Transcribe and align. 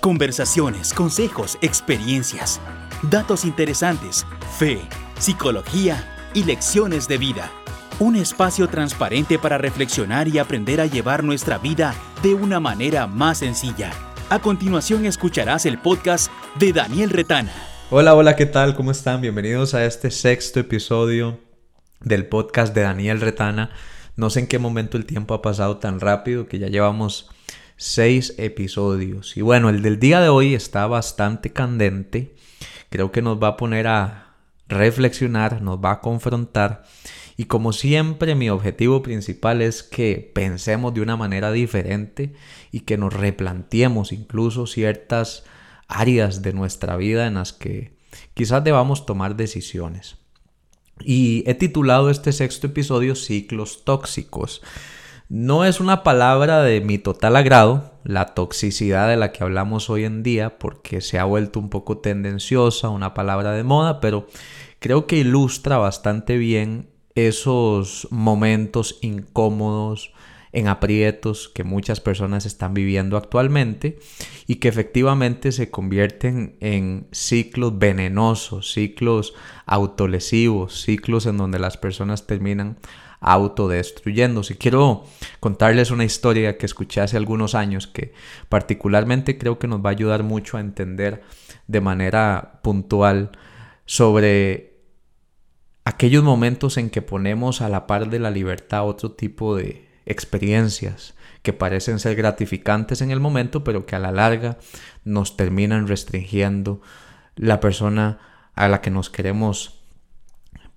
Conversaciones, 0.00 0.94
consejos, 0.94 1.58
experiencias, 1.60 2.58
datos 3.02 3.44
interesantes, 3.44 4.24
fe, 4.58 4.80
psicología 5.18 6.30
y 6.32 6.44
lecciones 6.44 7.06
de 7.06 7.18
vida. 7.18 7.50
Un 7.98 8.16
espacio 8.16 8.66
transparente 8.66 9.38
para 9.38 9.58
reflexionar 9.58 10.26
y 10.26 10.38
aprender 10.38 10.80
a 10.80 10.86
llevar 10.86 11.22
nuestra 11.22 11.58
vida 11.58 11.94
de 12.22 12.32
una 12.32 12.60
manera 12.60 13.06
más 13.06 13.40
sencilla. 13.40 13.92
A 14.30 14.38
continuación 14.38 15.04
escucharás 15.04 15.66
el 15.66 15.76
podcast 15.76 16.32
de 16.58 16.72
Daniel 16.72 17.10
Retana. 17.10 17.52
Hola, 17.90 18.14
hola, 18.14 18.36
¿qué 18.36 18.46
tal? 18.46 18.74
¿Cómo 18.74 18.92
están? 18.92 19.20
Bienvenidos 19.20 19.74
a 19.74 19.84
este 19.84 20.10
sexto 20.10 20.60
episodio 20.60 21.40
del 22.00 22.26
podcast 22.26 22.74
de 22.74 22.80
Daniel 22.80 23.20
Retana. 23.20 23.68
No 24.16 24.30
sé 24.30 24.40
en 24.40 24.46
qué 24.46 24.58
momento 24.58 24.96
el 24.96 25.04
tiempo 25.04 25.34
ha 25.34 25.42
pasado 25.42 25.76
tan 25.76 26.00
rápido 26.00 26.48
que 26.48 26.58
ya 26.58 26.68
llevamos 26.68 27.28
seis 27.80 28.34
episodios. 28.36 29.38
Y 29.38 29.40
bueno, 29.40 29.70
el 29.70 29.80
del 29.80 29.98
día 29.98 30.20
de 30.20 30.28
hoy 30.28 30.54
está 30.54 30.86
bastante 30.86 31.50
candente. 31.50 32.36
Creo 32.90 33.10
que 33.10 33.22
nos 33.22 33.42
va 33.42 33.48
a 33.48 33.56
poner 33.56 33.86
a 33.86 34.34
reflexionar, 34.68 35.62
nos 35.62 35.78
va 35.78 35.92
a 35.92 36.00
confrontar. 36.02 36.84
Y 37.38 37.46
como 37.46 37.72
siempre, 37.72 38.34
mi 38.34 38.50
objetivo 38.50 39.02
principal 39.02 39.62
es 39.62 39.82
que 39.82 40.30
pensemos 40.34 40.92
de 40.92 41.00
una 41.00 41.16
manera 41.16 41.52
diferente 41.52 42.34
y 42.70 42.80
que 42.80 42.98
nos 42.98 43.14
replanteemos 43.14 44.12
incluso 44.12 44.66
ciertas 44.66 45.44
áreas 45.88 46.42
de 46.42 46.52
nuestra 46.52 46.98
vida 46.98 47.26
en 47.26 47.34
las 47.34 47.54
que 47.54 47.96
quizás 48.34 48.62
debamos 48.62 49.06
tomar 49.06 49.36
decisiones. 49.36 50.18
Y 51.00 51.44
he 51.46 51.54
titulado 51.54 52.10
este 52.10 52.32
sexto 52.32 52.66
episodio 52.66 53.14
Ciclos 53.14 53.86
Tóxicos. 53.86 54.60
No 55.30 55.64
es 55.64 55.78
una 55.78 56.02
palabra 56.02 56.60
de 56.60 56.80
mi 56.80 56.98
total 56.98 57.36
agrado, 57.36 57.92
la 58.02 58.34
toxicidad 58.34 59.08
de 59.08 59.16
la 59.16 59.30
que 59.30 59.44
hablamos 59.44 59.88
hoy 59.88 60.02
en 60.02 60.24
día, 60.24 60.58
porque 60.58 61.00
se 61.00 61.20
ha 61.20 61.24
vuelto 61.24 61.60
un 61.60 61.70
poco 61.70 61.98
tendenciosa, 61.98 62.88
una 62.88 63.14
palabra 63.14 63.52
de 63.52 63.62
moda, 63.62 64.00
pero 64.00 64.26
creo 64.80 65.06
que 65.06 65.18
ilustra 65.18 65.78
bastante 65.78 66.36
bien 66.36 66.90
esos 67.14 68.08
momentos 68.10 68.98
incómodos, 69.02 70.12
en 70.52 70.68
aprietos 70.68 71.48
que 71.48 71.64
muchas 71.64 72.00
personas 72.00 72.44
están 72.44 72.74
viviendo 72.74 73.16
actualmente 73.16 73.98
y 74.46 74.56
que 74.56 74.68
efectivamente 74.68 75.52
se 75.52 75.70
convierten 75.70 76.56
en 76.60 77.06
ciclos 77.12 77.78
venenosos, 77.78 78.72
ciclos 78.72 79.34
autolesivos, 79.66 80.82
ciclos 80.82 81.26
en 81.26 81.36
donde 81.36 81.60
las 81.60 81.76
personas 81.76 82.26
terminan 82.26 82.78
autodestruyéndose. 83.20 84.56
Quiero 84.56 85.04
contarles 85.40 85.90
una 85.90 86.04
historia 86.04 86.56
que 86.56 86.66
escuché 86.66 87.00
hace 87.00 87.16
algunos 87.16 87.54
años 87.54 87.86
que 87.86 88.12
particularmente 88.48 89.38
creo 89.38 89.58
que 89.58 89.68
nos 89.68 89.84
va 89.84 89.90
a 89.90 89.92
ayudar 89.92 90.22
mucho 90.22 90.56
a 90.56 90.60
entender 90.60 91.22
de 91.66 91.80
manera 91.80 92.60
puntual 92.62 93.30
sobre 93.84 94.80
aquellos 95.84 96.24
momentos 96.24 96.76
en 96.76 96.90
que 96.90 97.02
ponemos 97.02 97.60
a 97.60 97.68
la 97.68 97.86
par 97.86 98.10
de 98.10 98.18
la 98.18 98.30
libertad 98.30 98.86
otro 98.86 99.12
tipo 99.12 99.56
de 99.56 99.88
experiencias 100.06 101.14
que 101.42 101.52
parecen 101.52 101.98
ser 101.98 102.16
gratificantes 102.16 103.00
en 103.00 103.10
el 103.10 103.20
momento, 103.20 103.64
pero 103.64 103.86
que 103.86 103.96
a 103.96 103.98
la 103.98 104.12
larga 104.12 104.58
nos 105.04 105.36
terminan 105.36 105.88
restringiendo 105.88 106.80
la 107.36 107.60
persona 107.60 108.18
a 108.54 108.68
la 108.68 108.80
que 108.80 108.90
nos 108.90 109.08
queremos 109.08 109.79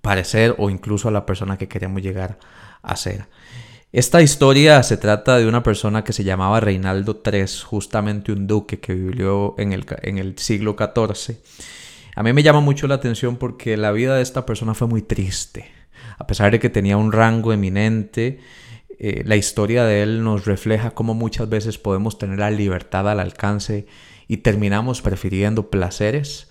parecer 0.04 0.54
o 0.58 0.70
incluso 0.70 1.08
a 1.08 1.10
la 1.10 1.26
persona 1.26 1.56
que 1.58 1.66
queremos 1.66 2.02
llegar 2.02 2.38
a 2.82 2.94
ser. 2.94 3.24
Esta 3.90 4.22
historia 4.22 4.82
se 4.82 4.96
trata 4.96 5.38
de 5.38 5.48
una 5.48 5.62
persona 5.62 6.04
que 6.04 6.12
se 6.12 6.24
llamaba 6.24 6.60
Reinaldo 6.60 7.22
III, 7.24 7.44
justamente 7.64 8.30
un 8.30 8.46
duque 8.46 8.80
que 8.80 8.92
vivió 8.92 9.54
en 9.56 9.72
el, 9.72 9.86
en 10.02 10.18
el 10.18 10.38
siglo 10.38 10.76
XIV. 10.78 11.38
A 12.16 12.22
mí 12.22 12.32
me 12.32 12.42
llama 12.42 12.60
mucho 12.60 12.86
la 12.86 12.96
atención 12.96 13.36
porque 13.36 13.76
la 13.76 13.92
vida 13.92 14.16
de 14.16 14.22
esta 14.22 14.44
persona 14.44 14.74
fue 14.74 14.88
muy 14.88 15.00
triste. 15.00 15.70
A 16.18 16.26
pesar 16.26 16.52
de 16.52 16.60
que 16.60 16.68
tenía 16.68 16.96
un 16.96 17.10
rango 17.10 17.52
eminente, 17.52 18.40
eh, 18.98 19.22
la 19.24 19.36
historia 19.36 19.84
de 19.84 20.02
él 20.02 20.22
nos 20.22 20.44
refleja 20.44 20.90
cómo 20.90 21.14
muchas 21.14 21.48
veces 21.48 21.78
podemos 21.78 22.18
tener 22.18 22.40
la 22.40 22.50
libertad 22.50 23.08
al 23.08 23.20
alcance 23.20 23.86
y 24.28 24.38
terminamos 24.38 25.00
prefiriendo 25.00 25.70
placeres 25.70 26.48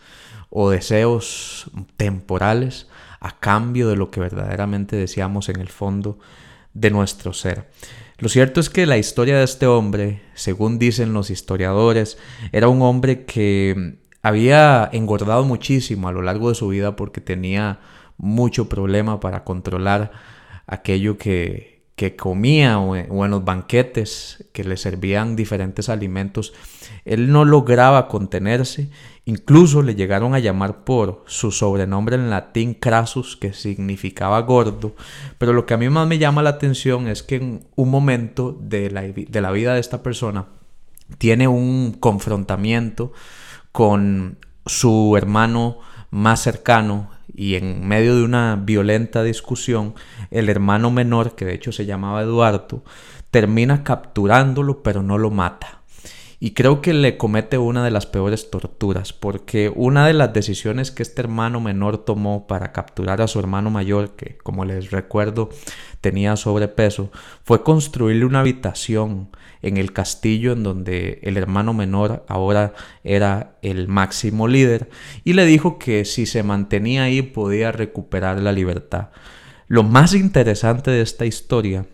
o 0.55 0.69
deseos 0.69 1.65
temporales 1.97 2.87
a 3.19 3.39
cambio 3.39 3.89
de 3.89 3.95
lo 3.95 4.11
que 4.11 4.19
verdaderamente 4.19 4.95
deseamos 4.95 5.49
en 5.49 5.59
el 5.59 5.69
fondo 5.69 6.19
de 6.75 6.91
nuestro 6.91 7.33
ser. 7.33 7.69
Lo 8.19 8.29
cierto 8.29 8.59
es 8.59 8.69
que 8.69 8.85
la 8.85 8.99
historia 8.99 9.37
de 9.37 9.45
este 9.45 9.65
hombre, 9.65 10.21
según 10.35 10.77
dicen 10.77 11.11
los 11.11 11.31
historiadores, 11.31 12.19
era 12.51 12.67
un 12.67 12.83
hombre 12.83 13.25
que 13.25 13.97
había 14.21 14.87
engordado 14.93 15.43
muchísimo 15.43 16.07
a 16.07 16.11
lo 16.11 16.21
largo 16.21 16.49
de 16.49 16.55
su 16.55 16.67
vida 16.67 16.95
porque 16.95 17.19
tenía 17.19 17.79
mucho 18.17 18.69
problema 18.69 19.19
para 19.19 19.43
controlar 19.43 20.11
aquello 20.67 21.17
que, 21.17 21.72
comía 22.11 22.79
o, 22.79 22.95
en 22.95 23.31
los 23.31 23.43
banquetes 23.43 24.45
que 24.51 24.63
le 24.63 24.77
servían 24.77 25.35
diferentes 25.35 25.89
alimentos, 25.89 26.53
él 27.05 27.31
no 27.31 27.45
lograba 27.45 28.07
contenerse, 28.07 28.89
incluso 29.25 29.81
le 29.81 29.95
llegaron 29.95 30.35
a 30.35 30.39
llamar 30.39 30.83
por 30.83 31.23
su 31.27 31.51
sobrenombre 31.51 32.15
en 32.15 32.29
latín 32.29 32.73
Crassus, 32.73 33.37
que 33.37 33.53
significaba 33.53 34.41
gordo, 34.41 34.95
pero 35.37 35.53
lo 35.53 35.65
que 35.65 35.73
a 35.73 35.77
mí 35.77 35.89
más 35.89 36.07
me 36.07 36.19
llama 36.19 36.43
la 36.43 36.51
atención 36.51 37.07
es 37.07 37.23
que 37.23 37.35
en 37.35 37.67
un 37.75 37.89
momento 37.89 38.57
de 38.61 38.91
la, 38.91 39.01
de 39.01 39.41
la 39.41 39.51
vida 39.51 39.73
de 39.73 39.79
esta 39.79 40.03
persona 40.03 40.47
tiene 41.17 41.47
un 41.47 41.93
confrontamiento 41.99 43.13
con 43.71 44.37
su 44.65 45.15
hermano 45.17 45.79
más 46.11 46.41
cercano, 46.41 47.09
y 47.33 47.55
en 47.55 47.87
medio 47.87 48.15
de 48.15 48.23
una 48.23 48.55
violenta 48.55 49.23
discusión, 49.23 49.93
el 50.31 50.49
hermano 50.49 50.91
menor, 50.91 51.35
que 51.35 51.45
de 51.45 51.53
hecho 51.53 51.71
se 51.71 51.85
llamaba 51.85 52.21
Eduardo, 52.21 52.83
termina 53.31 53.83
capturándolo 53.83 54.83
pero 54.83 55.03
no 55.03 55.17
lo 55.17 55.31
mata. 55.31 55.82
Y 56.43 56.51
creo 56.51 56.81
que 56.81 56.93
le 56.93 57.15
comete 57.15 57.57
una 57.57 57.85
de 57.85 57.89
las 57.89 58.05
peores 58.05 58.51
torturas, 58.51 59.13
porque 59.13 59.71
una 59.73 60.05
de 60.05 60.13
las 60.13 60.33
decisiones 60.33 60.91
que 60.91 61.01
este 61.01 61.21
hermano 61.21 61.61
menor 61.61 61.99
tomó 61.99 62.47
para 62.47 62.73
capturar 62.73 63.21
a 63.21 63.29
su 63.29 63.39
hermano 63.39 63.69
mayor, 63.69 64.17
que 64.17 64.35
como 64.43 64.65
les 64.65 64.91
recuerdo 64.91 65.47
tenía 66.01 66.35
sobrepeso, 66.35 67.13
fue 67.45 67.63
construirle 67.63 68.25
una 68.25 68.41
habitación 68.41 69.29
en 69.61 69.77
el 69.77 69.93
castillo 69.93 70.51
en 70.51 70.63
donde 70.63 71.19
el 71.23 71.37
hermano 71.37 71.73
menor 71.73 72.25
ahora 72.27 72.73
era 73.05 73.55
el 73.61 73.87
máximo 73.87 74.49
líder, 74.49 74.89
y 75.23 75.31
le 75.31 75.45
dijo 75.45 75.79
que 75.79 76.03
si 76.03 76.25
se 76.25 76.43
mantenía 76.43 77.03
ahí 77.03 77.21
podía 77.21 77.71
recuperar 77.71 78.41
la 78.41 78.51
libertad. 78.51 79.11
Lo 79.69 79.83
más 79.83 80.13
interesante 80.13 80.91
de 80.91 81.03
esta 81.03 81.25
historia 81.25 81.85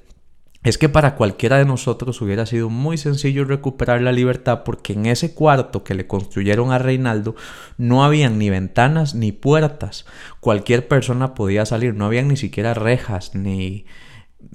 es 0.63 0.77
que 0.77 0.89
para 0.89 1.15
cualquiera 1.15 1.57
de 1.57 1.65
nosotros 1.65 2.21
hubiera 2.21 2.45
sido 2.45 2.69
muy 2.69 2.97
sencillo 2.97 3.45
recuperar 3.45 4.01
la 4.01 4.11
libertad 4.11 4.63
porque 4.65 4.93
en 4.93 5.05
ese 5.05 5.33
cuarto 5.33 5.85
que 5.85 5.93
le 5.93 6.05
construyeron 6.05 6.71
a 6.71 6.77
Reinaldo 6.79 7.35
no 7.77 8.03
habían 8.03 8.37
ni 8.37 8.49
ventanas 8.49 9.15
ni 9.15 9.31
puertas. 9.31 10.05
Cualquier 10.41 10.87
persona 10.87 11.33
podía 11.33 11.65
salir, 11.65 11.95
no 11.95 12.05
habían 12.05 12.27
ni 12.27 12.35
siquiera 12.35 12.73
rejas 12.73 13.35
ni 13.35 13.85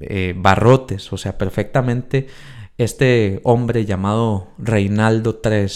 eh, 0.00 0.34
barrotes, 0.36 1.10
o 1.12 1.16
sea, 1.16 1.38
perfectamente 1.38 2.26
este 2.76 3.40
hombre 3.44 3.86
llamado 3.86 4.48
Reinaldo 4.58 5.40
III 5.42 5.68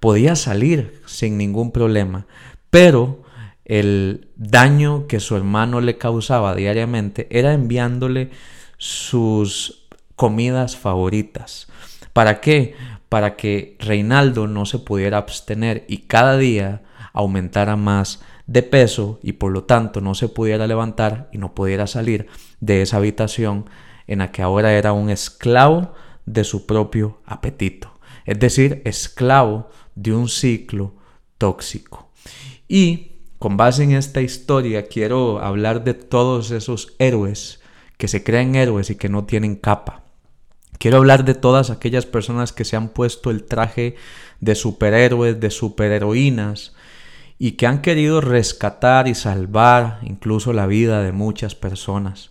podía 0.00 0.34
salir 0.34 1.02
sin 1.06 1.38
ningún 1.38 1.70
problema, 1.70 2.26
pero 2.70 3.22
el 3.64 4.28
daño 4.34 5.06
que 5.06 5.20
su 5.20 5.36
hermano 5.36 5.80
le 5.80 5.98
causaba 5.98 6.56
diariamente 6.56 7.28
era 7.30 7.52
enviándole 7.52 8.30
sus 8.82 9.86
comidas 10.16 10.76
favoritas. 10.76 11.68
¿Para 12.12 12.40
qué? 12.40 12.74
Para 13.08 13.36
que 13.36 13.76
Reinaldo 13.78 14.48
no 14.48 14.66
se 14.66 14.80
pudiera 14.80 15.18
abstener 15.18 15.84
y 15.86 15.98
cada 15.98 16.36
día 16.36 16.82
aumentara 17.12 17.76
más 17.76 18.22
de 18.48 18.64
peso 18.64 19.20
y 19.22 19.34
por 19.34 19.52
lo 19.52 19.62
tanto 19.62 20.00
no 20.00 20.16
se 20.16 20.28
pudiera 20.28 20.66
levantar 20.66 21.28
y 21.32 21.38
no 21.38 21.54
pudiera 21.54 21.86
salir 21.86 22.26
de 22.58 22.82
esa 22.82 22.96
habitación 22.96 23.70
en 24.08 24.18
la 24.18 24.32
que 24.32 24.42
ahora 24.42 24.72
era 24.72 24.92
un 24.92 25.10
esclavo 25.10 25.94
de 26.26 26.42
su 26.42 26.66
propio 26.66 27.20
apetito, 27.24 28.00
es 28.24 28.40
decir, 28.40 28.82
esclavo 28.84 29.70
de 29.94 30.12
un 30.12 30.28
ciclo 30.28 30.96
tóxico. 31.38 32.10
Y 32.66 33.12
con 33.38 33.56
base 33.56 33.84
en 33.84 33.92
esta 33.92 34.22
historia 34.22 34.88
quiero 34.88 35.38
hablar 35.38 35.84
de 35.84 35.94
todos 35.94 36.50
esos 36.50 36.96
héroes 36.98 37.61
que 38.02 38.08
se 38.08 38.24
creen 38.24 38.56
héroes 38.56 38.90
y 38.90 38.96
que 38.96 39.08
no 39.08 39.26
tienen 39.26 39.54
capa. 39.54 40.02
Quiero 40.78 40.96
hablar 40.96 41.24
de 41.24 41.34
todas 41.34 41.70
aquellas 41.70 42.04
personas 42.04 42.52
que 42.52 42.64
se 42.64 42.74
han 42.74 42.88
puesto 42.88 43.30
el 43.30 43.44
traje 43.44 43.94
de 44.40 44.56
superhéroes, 44.56 45.38
de 45.38 45.50
superheroínas 45.52 46.74
y 47.38 47.52
que 47.52 47.68
han 47.68 47.80
querido 47.80 48.20
rescatar 48.20 49.06
y 49.06 49.14
salvar 49.14 50.00
incluso 50.02 50.52
la 50.52 50.66
vida 50.66 51.00
de 51.04 51.12
muchas 51.12 51.54
personas. 51.54 52.30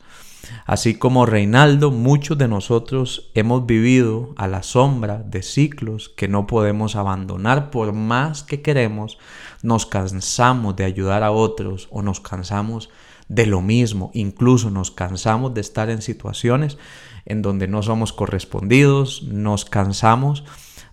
Así 0.65 0.95
como 0.95 1.25
Reinaldo, 1.25 1.89
muchos 1.89 2.37
de 2.37 2.49
nosotros 2.49 3.31
hemos 3.33 3.65
vivido 3.65 4.33
a 4.35 4.49
la 4.49 4.63
sombra 4.63 5.19
de 5.19 5.41
ciclos 5.41 6.09
que 6.09 6.27
no 6.27 6.47
podemos 6.47 6.97
abandonar 6.97 7.71
por 7.71 7.93
más 7.93 8.43
que 8.43 8.61
queremos, 8.61 9.17
nos 9.63 9.85
cansamos 9.85 10.75
de 10.75 10.83
ayudar 10.83 11.23
a 11.23 11.31
otros 11.31 11.87
o 11.91 12.01
nos 12.01 12.19
cansamos 12.19 12.89
de 13.31 13.45
lo 13.45 13.61
mismo, 13.61 14.11
incluso 14.13 14.69
nos 14.71 14.91
cansamos 14.91 15.53
de 15.53 15.61
estar 15.61 15.89
en 15.89 16.01
situaciones 16.01 16.77
en 17.25 17.41
donde 17.41 17.69
no 17.69 17.81
somos 17.81 18.11
correspondidos, 18.11 19.23
nos 19.23 19.63
cansamos 19.63 20.43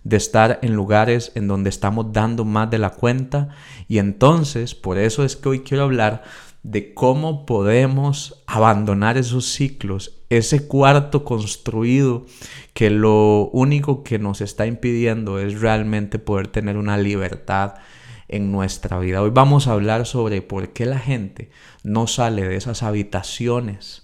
de 0.05 0.15
estar 0.15 0.57
en 0.61 0.73
lugares 0.73 1.33
en 1.35 1.49
donde 1.49 1.69
estamos 1.69 2.13
dando 2.13 2.45
más 2.45 2.69
de 2.69 2.77
la 2.77 2.91
cuenta. 2.91 3.49
Y 3.89 3.97
entonces 3.97 4.73
por 4.73 4.97
eso 4.97 5.25
es 5.25 5.35
que 5.35 5.49
hoy 5.49 5.59
quiero 5.63 5.83
hablar 5.83 6.23
de 6.63 6.93
cómo 6.93 7.45
podemos 7.45 8.41
abandonar 8.47 9.17
esos 9.17 9.45
ciclos, 9.45 10.21
ese 10.29 10.65
cuarto 10.65 11.25
construido 11.25 12.25
que 12.73 12.89
lo 12.89 13.49
único 13.51 14.01
que 14.01 14.17
nos 14.17 14.39
está 14.39 14.65
impidiendo 14.65 15.39
es 15.39 15.59
realmente 15.59 16.19
poder 16.19 16.47
tener 16.47 16.77
una 16.77 16.97
libertad 16.97 17.73
en 18.29 18.51
nuestra 18.51 18.99
vida. 18.99 19.21
Hoy 19.21 19.31
vamos 19.33 19.67
a 19.67 19.73
hablar 19.73 20.05
sobre 20.05 20.41
por 20.41 20.69
qué 20.69 20.85
la 20.85 20.99
gente 20.99 21.49
no 21.83 22.07
sale 22.07 22.47
de 22.47 22.55
esas 22.55 22.83
habitaciones 22.83 24.03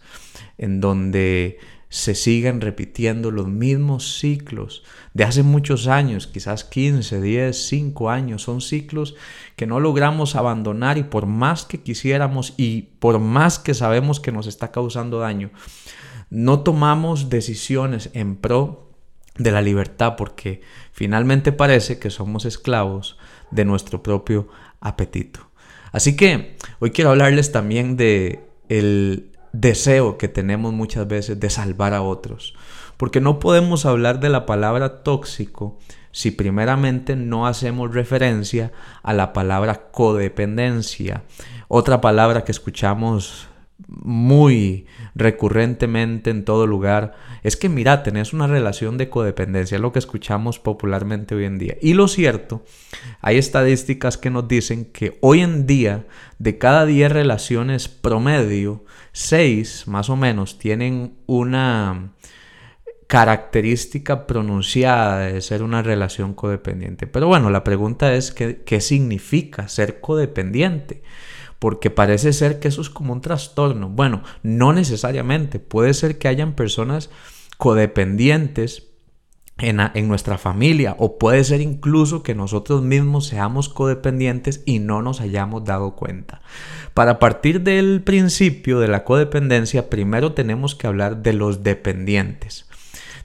en 0.57 0.81
donde 0.81 1.59
se 1.89 2.15
siguen 2.15 2.59
repitiendo 2.59 3.31
los 3.31 3.47
mismos 3.47 4.19
ciclos 4.19 4.83
de 5.13 5.23
hace 5.23 5.43
muchos 5.43 5.87
años, 5.87 6.27
quizás 6.27 6.65
15, 6.65 7.21
10, 7.21 7.67
5 7.67 8.09
años. 8.09 8.41
Son 8.41 8.59
ciclos 8.59 9.15
que 9.55 9.65
no 9.65 9.79
logramos 9.79 10.35
abandonar 10.35 10.97
y 10.97 11.03
por 11.03 11.25
más 11.25 11.63
que 11.63 11.81
quisiéramos 11.81 12.53
y 12.57 12.81
por 12.99 13.19
más 13.19 13.59
que 13.59 13.73
sabemos 13.73 14.19
que 14.19 14.33
nos 14.33 14.47
está 14.47 14.71
causando 14.71 15.19
daño, 15.19 15.51
no 16.29 16.61
tomamos 16.61 17.29
decisiones 17.29 18.09
en 18.13 18.35
pro 18.35 18.91
de 19.37 19.51
la 19.51 19.61
libertad 19.61 20.15
porque 20.17 20.61
finalmente 20.91 21.51
parece 21.51 21.99
que 21.99 22.09
somos 22.09 22.45
esclavos 22.45 23.17
de 23.55 23.65
nuestro 23.65 24.03
propio 24.03 24.47
apetito. 24.79 25.39
Así 25.91 26.15
que 26.15 26.57
hoy 26.79 26.91
quiero 26.91 27.11
hablarles 27.11 27.51
también 27.51 27.95
de 27.97 28.43
el 28.69 29.31
deseo 29.53 30.17
que 30.17 30.27
tenemos 30.27 30.73
muchas 30.73 31.07
veces 31.07 31.39
de 31.39 31.49
salvar 31.49 31.93
a 31.93 32.01
otros. 32.01 32.53
Porque 32.97 33.21
no 33.21 33.39
podemos 33.39 33.85
hablar 33.85 34.19
de 34.19 34.29
la 34.29 34.45
palabra 34.45 35.03
tóxico 35.03 35.77
si 36.11 36.31
primeramente 36.31 37.15
no 37.15 37.45
hacemos 37.45 37.93
referencia 37.93 38.71
a 39.03 39.13
la 39.13 39.33
palabra 39.33 39.89
codependencia. 39.91 41.23
Otra 41.67 41.99
palabra 41.99 42.45
que 42.45 42.53
escuchamos 42.53 43.47
muy 43.87 44.85
recurrentemente 45.15 46.29
en 46.29 46.45
todo 46.45 46.65
lugar 46.65 47.13
es 47.43 47.57
que 47.57 47.69
mira, 47.69 48.03
tenés 48.03 48.33
una 48.33 48.47
relación 48.47 48.97
de 48.97 49.09
codependencia, 49.09 49.79
lo 49.79 49.91
que 49.91 49.99
escuchamos 49.99 50.59
popularmente 50.59 51.35
hoy 51.35 51.45
en 51.45 51.57
día. 51.57 51.77
Y 51.81 51.93
lo 51.93 52.07
cierto, 52.07 52.63
hay 53.21 53.37
estadísticas 53.37 54.17
que 54.17 54.29
nos 54.29 54.47
dicen 54.47 54.85
que 54.85 55.17
hoy 55.21 55.41
en 55.41 55.67
día 55.67 56.07
de 56.39 56.57
cada 56.57 56.85
10 56.85 57.11
relaciones 57.11 57.87
promedio, 57.87 58.85
6 59.11 59.87
más 59.87 60.09
o 60.09 60.15
menos 60.15 60.57
tienen 60.57 61.17
una 61.25 62.13
característica 63.07 64.25
pronunciada 64.25 65.27
de 65.27 65.41
ser 65.41 65.61
una 65.61 65.83
relación 65.83 66.33
codependiente. 66.33 67.07
Pero 67.07 67.27
bueno, 67.27 67.49
la 67.49 67.63
pregunta 67.63 68.15
es 68.15 68.31
¿qué, 68.31 68.63
qué 68.65 68.81
significa 68.81 69.67
ser 69.67 69.99
codependiente? 69.99 71.03
Porque 71.65 71.89
parece 71.89 72.31
ser 72.31 72.59
que 72.59 72.67
eso 72.67 72.79
es 72.79 72.91
como 72.91 73.11
un 73.11 73.21
trastorno. 73.21 73.89
Bueno, 73.89 74.21
no 74.43 74.71
necesariamente. 74.71 75.57
Puede 75.57 75.95
ser 75.95 76.19
que 76.19 76.27
hayan 76.27 76.53
personas 76.53 77.09
codependientes 77.57 78.91
en, 79.57 79.79
en, 79.95 80.07
nuestra 80.07 80.37
familia 80.37 80.95
o 80.99 81.17
puede 81.17 81.43
ser 81.43 81.61
incluso 81.61 82.21
que 82.21 82.35
nosotros 82.35 82.83
mismos 82.83 83.25
seamos 83.25 83.67
codependientes 83.67 84.61
y 84.67 84.77
no 84.77 85.01
nos 85.01 85.21
hayamos 85.21 85.65
dado 85.65 85.95
cuenta. 85.95 86.43
Para 86.93 87.17
partir 87.17 87.61
del 87.61 88.03
principio 88.03 88.79
de 88.79 88.87
la 88.87 89.03
codependencia, 89.03 89.89
primero 89.89 90.33
tenemos 90.33 90.75
que 90.75 90.85
hablar 90.85 91.23
de 91.23 91.33
los 91.33 91.63
dependientes. 91.63 92.67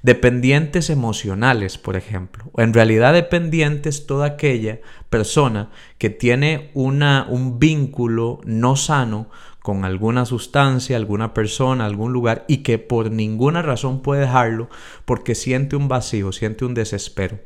Dependientes 0.02 0.88
emocionales, 0.88 1.76
por 1.76 1.96
ejemplo. 1.96 2.50
En 2.56 2.72
realidad 2.72 3.12
dependientes 3.12 4.06
toda 4.06 4.26
aquella 4.26 4.80
persona 5.10 5.70
que 5.98 6.08
tiene 6.08 6.70
una, 6.72 7.26
un 7.28 7.58
vínculo 7.58 8.40
no 8.44 8.76
sano 8.76 9.28
con 9.60 9.84
alguna 9.84 10.24
sustancia, 10.24 10.96
alguna 10.96 11.34
persona, 11.34 11.84
algún 11.84 12.12
lugar 12.12 12.44
y 12.48 12.58
que 12.58 12.78
por 12.78 13.10
ninguna 13.10 13.60
razón 13.60 14.00
puede 14.00 14.22
dejarlo 14.22 14.70
porque 15.04 15.34
siente 15.34 15.76
un 15.76 15.86
vacío, 15.86 16.32
siente 16.32 16.64
un 16.64 16.72
desespero. 16.72 17.40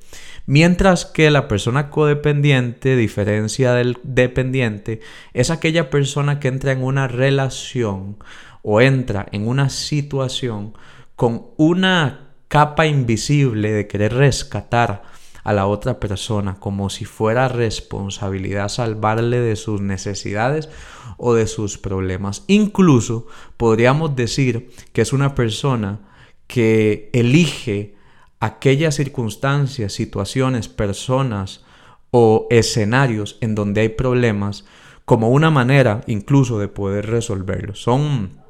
Mientras 0.47 1.07
que 1.07 1.31
la 1.31 1.49
persona 1.49 1.91
codependiente, 1.91 2.95
diferencia 2.95 3.73
del 3.73 3.99
dependiente, 4.05 5.01
es 5.33 5.51
aquella 5.51 5.91
persona 5.91 6.39
que 6.39 6.49
entra 6.49 6.71
en 6.71 6.85
una 6.85 7.09
relación 7.09 8.17
o 8.63 8.81
entra 8.81 9.27
en 9.33 9.49
una 9.49 9.69
situación 9.69 10.75
con 11.17 11.47
una 11.57 12.24
capa 12.55 12.87
invisible 12.87 13.73
de 13.73 13.89
querer 13.89 14.15
rescatar 14.15 15.03
a 15.43 15.53
la 15.53 15.67
otra 15.67 15.99
persona 15.99 16.61
como 16.61 16.89
si 16.89 17.05
fuera 17.05 17.49
responsabilidad 17.49 18.69
salvarle 18.69 19.41
de 19.41 19.57
sus 19.57 19.81
necesidades 19.81 20.69
o 21.17 21.35
de 21.35 21.49
sus 21.49 21.79
problemas. 21.79 22.45
Incluso 22.47 23.27
podríamos 23.57 24.15
decir 24.15 24.71
que 24.93 25.03
es 25.03 25.13
una 25.13 25.35
persona 25.35 25.99
que 26.47 27.11
elige 27.13 27.97
aquellas 28.39 28.95
circunstancias, 28.95 29.93
situaciones, 29.93 30.69
personas 30.69 31.65
o 32.13 32.47
escenarios 32.51 33.37
en 33.41 33.57
donde 33.57 33.81
hay 33.81 33.89
problemas 33.89 34.65
como 35.05 35.31
una 35.31 35.51
manera 35.51 36.03
incluso 36.07 36.61
de 36.61 36.69
poder 36.69 37.11
resolverlos. 37.11 37.83
Son 37.83 38.44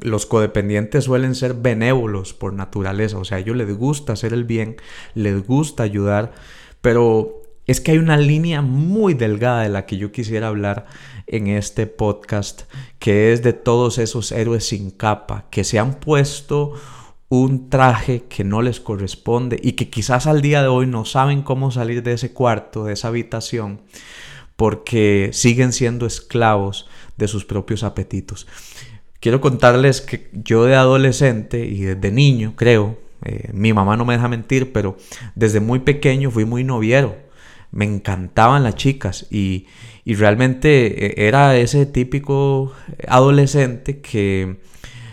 los 0.00 0.26
codependientes 0.26 1.04
suelen 1.04 1.34
ser 1.34 1.54
benévolos 1.54 2.34
por 2.34 2.52
naturaleza, 2.52 3.18
o 3.18 3.24
sea, 3.24 3.38
a 3.38 3.40
ellos 3.40 3.56
les 3.56 3.76
gusta 3.76 4.14
hacer 4.14 4.32
el 4.32 4.44
bien, 4.44 4.76
les 5.14 5.46
gusta 5.46 5.82
ayudar, 5.82 6.32
pero 6.80 7.42
es 7.66 7.80
que 7.80 7.92
hay 7.92 7.98
una 7.98 8.16
línea 8.16 8.60
muy 8.62 9.14
delgada 9.14 9.62
de 9.62 9.70
la 9.70 9.86
que 9.86 9.96
yo 9.96 10.12
quisiera 10.12 10.48
hablar 10.48 10.86
en 11.26 11.46
este 11.46 11.86
podcast, 11.86 12.62
que 12.98 13.32
es 13.32 13.42
de 13.42 13.54
todos 13.54 13.98
esos 13.98 14.32
héroes 14.32 14.68
sin 14.68 14.90
capa, 14.90 15.46
que 15.50 15.64
se 15.64 15.78
han 15.78 15.94
puesto 15.94 16.74
un 17.30 17.70
traje 17.70 18.24
que 18.28 18.44
no 18.44 18.62
les 18.62 18.80
corresponde 18.80 19.58
y 19.62 19.72
que 19.72 19.88
quizás 19.88 20.26
al 20.26 20.42
día 20.42 20.62
de 20.62 20.68
hoy 20.68 20.86
no 20.86 21.04
saben 21.04 21.42
cómo 21.42 21.70
salir 21.70 22.02
de 22.02 22.12
ese 22.12 22.32
cuarto, 22.32 22.84
de 22.84 22.92
esa 22.92 23.08
habitación, 23.08 23.80
porque 24.56 25.30
siguen 25.32 25.72
siendo 25.72 26.06
esclavos 26.06 26.86
de 27.16 27.28
sus 27.28 27.44
propios 27.44 27.82
apetitos. 27.82 28.46
Quiero 29.24 29.40
contarles 29.40 30.02
que 30.02 30.28
yo 30.34 30.66
de 30.66 30.74
adolescente 30.74 31.64
y 31.64 31.80
desde 31.80 32.12
niño, 32.12 32.52
creo, 32.56 32.98
eh, 33.24 33.48
mi 33.54 33.72
mamá 33.72 33.96
no 33.96 34.04
me 34.04 34.12
deja 34.12 34.28
mentir, 34.28 34.70
pero 34.70 34.98
desde 35.34 35.60
muy 35.60 35.78
pequeño 35.78 36.30
fui 36.30 36.44
muy 36.44 36.62
noviero. 36.62 37.16
Me 37.70 37.86
encantaban 37.86 38.64
las 38.64 38.74
chicas 38.74 39.26
y, 39.30 39.66
y 40.04 40.14
realmente 40.14 41.06
eh, 41.06 41.26
era 41.26 41.56
ese 41.56 41.86
típico 41.86 42.74
adolescente 43.08 44.00
que 44.00 44.58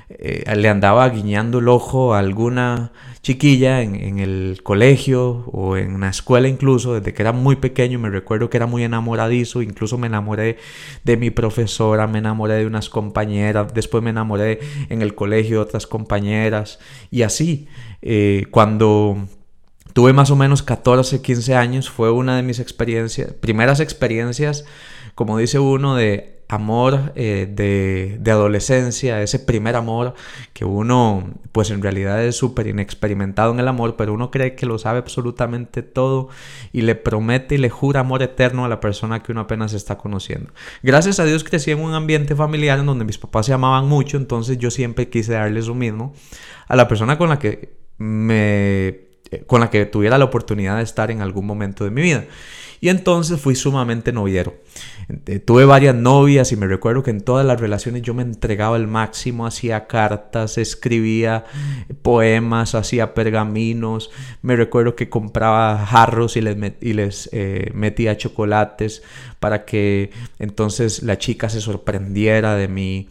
eh, 0.09 0.55
le 0.57 0.67
andaba 0.67 1.07
guiñando 1.07 1.59
el 1.59 1.69
ojo 1.69 2.13
a 2.13 2.19
alguna 2.19 2.91
chiquilla 3.21 3.81
en, 3.81 4.17
el 4.19 4.61
colegio 4.63 5.45
o 5.51 5.77
en 5.77 5.93
una 5.93 6.09
escuela 6.09 6.47
incluso, 6.47 6.95
desde 6.95 7.13
que 7.13 7.21
era 7.21 7.31
muy 7.31 7.55
pequeño, 7.55 7.99
me 7.99 8.09
recuerdo 8.09 8.49
que 8.49 8.57
era 8.57 8.65
muy 8.65 8.83
enamoradizo, 8.83 9.61
incluso 9.61 9.97
me 9.97 10.07
enamoré 10.07 10.57
de 11.03 11.17
mi 11.17 11.29
profesora, 11.29 12.07
me 12.07 12.19
enamoré 12.19 12.55
de 12.55 12.65
unas 12.65 12.89
compañeras, 12.89 13.73
después 13.73 14.03
me 14.03 14.09
enamoré 14.09 14.59
en 14.89 15.01
el 15.03 15.13
colegio 15.13 15.57
de 15.57 15.63
otras 15.63 15.85
compañeras 15.85 16.79
y 17.11 17.21
así, 17.21 17.67
eh, 18.01 18.47
cuando 18.49 19.27
tuve 19.93 20.13
más 20.13 20.31
o 20.31 20.35
menos 20.35 20.63
14, 20.63 21.21
15 21.21 21.55
años, 21.55 21.89
fue 21.89 22.11
una 22.11 22.37
de 22.37 22.43
mis 22.43 22.59
experiencias, 22.59 23.33
primeras 23.33 23.79
experiencias, 23.79 24.65
como 25.13 25.37
dice 25.37 25.59
uno, 25.59 25.95
de 25.95 26.40
amor 26.53 27.13
eh, 27.15 27.47
de, 27.49 28.31
adolescencia, 28.31 29.21
ese 29.21 29.39
primer 29.39 29.75
amor 29.75 30.13
que 30.53 30.65
uno 30.65 31.29
pues 31.51 31.71
en 31.71 31.81
realidad 31.81 32.23
es 32.23 32.35
súper 32.35 32.67
inexperimentado 32.67 33.53
en 33.53 33.59
el 33.59 33.67
amor, 33.67 33.95
pero 33.95 34.13
uno 34.13 34.31
cree 34.31 34.55
que 34.55 34.65
lo 34.65 34.77
sabe 34.77 34.99
absolutamente 34.99 35.81
todo 35.81 36.29
y 36.73 36.81
le 36.81 36.95
promete 36.95 37.55
y 37.55 37.57
le 37.57 37.69
jura 37.69 38.01
amor 38.01 38.21
eterno 38.21 38.65
a 38.65 38.69
la 38.69 38.79
persona 38.79 39.23
que 39.23 39.31
uno 39.31 39.41
apenas 39.41 39.73
está 39.73 39.97
conociendo. 39.97 40.51
Gracias 40.83 41.19
a 41.19 41.25
Dios 41.25 41.43
crecí 41.43 41.71
en 41.71 41.79
un 41.79 41.93
ambiente 41.93 42.35
familiar 42.35 42.79
en 42.79 42.85
donde 42.85 43.05
mis 43.05 43.17
papás 43.17 43.45
se 43.45 43.53
amaban 43.53 43.87
mucho, 43.87 44.17
entonces 44.17 44.57
yo 44.57 44.71
siempre 44.71 45.09
quise 45.09 45.33
darles 45.33 45.67
lo 45.67 45.75
mismo 45.75 46.13
a 46.67 46.75
la 46.75 46.87
persona 46.87 47.17
con 47.17 47.29
la 47.29 47.39
que 47.39 47.77
me 47.97 49.11
con 49.47 49.61
la 49.61 49.69
que 49.69 49.85
tuviera 49.85 50.17
la 50.17 50.25
oportunidad 50.25 50.77
de 50.77 50.83
estar 50.83 51.09
en 51.09 51.21
algún 51.21 51.45
momento 51.45 51.85
de 51.85 51.91
mi 51.91 52.01
vida. 52.01 52.25
Y 52.81 52.89
entonces 52.89 53.39
fui 53.39 53.55
sumamente 53.55 54.11
noviero. 54.11 54.55
Eh, 55.25 55.39
tuve 55.39 55.65
varias 55.65 55.95
novias 55.95 56.51
y 56.51 56.55
me 56.55 56.67
recuerdo 56.67 57.03
que 57.03 57.11
en 57.11 57.21
todas 57.21 57.45
las 57.45 57.59
relaciones 57.59 58.01
yo 58.01 58.13
me 58.13 58.23
entregaba 58.23 58.75
al 58.75 58.87
máximo, 58.87 59.45
hacía 59.45 59.87
cartas, 59.87 60.57
escribía 60.57 61.45
poemas, 62.01 62.75
hacía 62.75 63.13
pergaminos, 63.13 64.11
me 64.41 64.55
recuerdo 64.55 64.95
que 64.95 65.09
compraba 65.09 65.85
jarros 65.85 66.37
y 66.37 66.41
les, 66.41 67.29
eh, 67.31 67.71
metía 67.73 68.17
chocolates 68.17 69.03
para 69.39 69.65
que 69.65 70.11
entonces 70.39 71.03
la 71.03 71.17
chica 71.17 71.49
se 71.49 71.61
sorprendiera 71.61 72.55
de 72.55 72.67
mi 72.67 73.07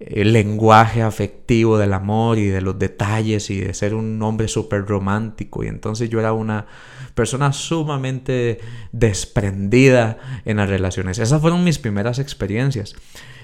el 0.00 0.32
lenguaje 0.32 1.02
afectivo 1.02 1.76
del 1.76 1.92
amor 1.92 2.38
y 2.38 2.46
de 2.46 2.62
los 2.62 2.78
detalles 2.78 3.50
y 3.50 3.60
de 3.60 3.74
ser 3.74 3.94
un 3.94 4.20
hombre 4.22 4.48
súper 4.48 4.86
romántico. 4.86 5.62
Y 5.62 5.68
entonces 5.68 6.08
yo 6.08 6.18
era 6.18 6.32
una 6.32 6.66
persona 7.14 7.52
sumamente 7.52 8.60
desprendida 8.92 10.18
en 10.44 10.58
las 10.58 10.68
relaciones. 10.68 11.18
Esas 11.18 11.40
fueron 11.40 11.64
mis 11.64 11.78
primeras 11.78 12.18
experiencias. 12.18 12.94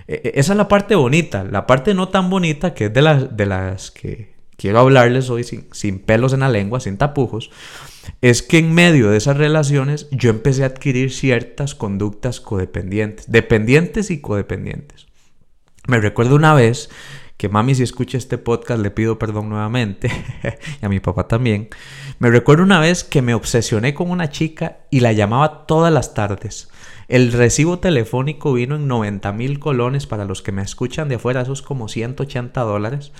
E, 0.08 0.14
e, 0.24 0.32
esa 0.40 0.52
es 0.52 0.56
la 0.56 0.68
parte 0.68 0.94
bonita. 0.94 1.44
La 1.44 1.66
parte 1.66 1.94
no 1.94 2.08
tan 2.08 2.30
bonita, 2.30 2.74
que 2.74 2.86
es 2.86 2.94
de 2.94 3.02
las, 3.02 3.36
de 3.36 3.46
las 3.46 3.90
que 3.90 4.34
quiero 4.56 4.80
hablarles 4.80 5.30
hoy 5.30 5.44
sin, 5.44 5.68
sin 5.72 5.98
pelos 5.98 6.32
en 6.32 6.40
la 6.40 6.48
lengua, 6.48 6.80
sin 6.80 6.96
tapujos, 6.96 7.50
es 8.20 8.42
que 8.42 8.58
en 8.58 8.72
medio 8.72 9.10
de 9.10 9.18
esas 9.18 9.36
relaciones 9.36 10.08
yo 10.10 10.30
empecé 10.30 10.62
a 10.62 10.66
adquirir 10.66 11.12
ciertas 11.12 11.74
conductas 11.74 12.40
codependientes, 12.40 13.30
dependientes 13.30 14.10
y 14.10 14.20
codependientes. 14.20 15.06
Me 15.86 16.00
recuerdo 16.00 16.36
una 16.36 16.54
vez 16.54 16.88
que 17.36 17.48
mami 17.48 17.74
si 17.74 17.82
escucha 17.82 18.16
este 18.16 18.38
podcast 18.38 18.80
le 18.80 18.90
pido 18.90 19.18
perdón 19.18 19.48
nuevamente 19.48 20.10
y 20.82 20.86
a 20.86 20.88
mi 20.88 21.00
papá 21.00 21.28
también. 21.28 21.68
Me 22.18 22.30
recuerdo 22.30 22.62
una 22.62 22.80
vez 22.80 23.04
que 23.04 23.20
me 23.20 23.34
obsesioné 23.34 23.92
con 23.92 24.10
una 24.10 24.30
chica 24.30 24.78
y 24.90 25.00
la 25.00 25.12
llamaba 25.12 25.66
todas 25.66 25.92
las 25.92 26.14
tardes. 26.14 26.68
El 27.08 27.30
recibo 27.32 27.78
telefónico 27.78 28.54
vino 28.54 28.76
en 28.76 28.88
90 28.88 29.32
mil 29.32 29.58
colones 29.58 30.06
para 30.06 30.24
los 30.24 30.40
que 30.40 30.50
me 30.50 30.62
escuchan 30.62 31.08
de 31.08 31.16
afuera, 31.16 31.42
eso 31.42 31.52
es 31.52 31.62
como 31.62 31.88
180 31.88 32.60
dólares. 32.62 33.12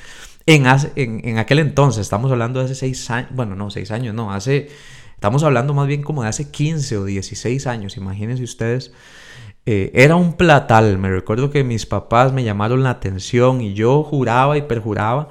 En, 0.46 0.66
en, 0.96 1.38
aquel 1.38 1.58
entonces, 1.58 2.02
estamos 2.02 2.32
hablando 2.32 2.60
de 2.60 2.66
hace 2.66 2.74
6 2.74 3.10
años, 3.10 3.30
bueno, 3.34 3.54
no, 3.54 3.70
6 3.70 3.90
años, 3.90 4.14
no, 4.14 4.32
hace, 4.32 4.70
estamos 5.14 5.42
hablando 5.42 5.74
más 5.74 5.88
bien 5.88 6.02
como 6.02 6.22
de 6.22 6.28
hace 6.28 6.50
15 6.50 6.96
o 6.98 7.04
16 7.04 7.66
años, 7.66 7.96
imagínense 7.96 8.42
ustedes 8.42 8.92
eh, 9.68 9.90
era 9.94 10.14
un 10.14 10.34
platal. 10.34 10.96
Me 10.96 11.10
recuerdo 11.10 11.50
que 11.50 11.64
mis 11.64 11.86
papás 11.86 12.32
me 12.32 12.44
llamaron 12.44 12.84
la 12.84 12.90
atención 12.90 13.60
y 13.60 13.74
yo 13.74 14.04
juraba 14.04 14.56
y 14.56 14.62
perjuraba 14.62 15.28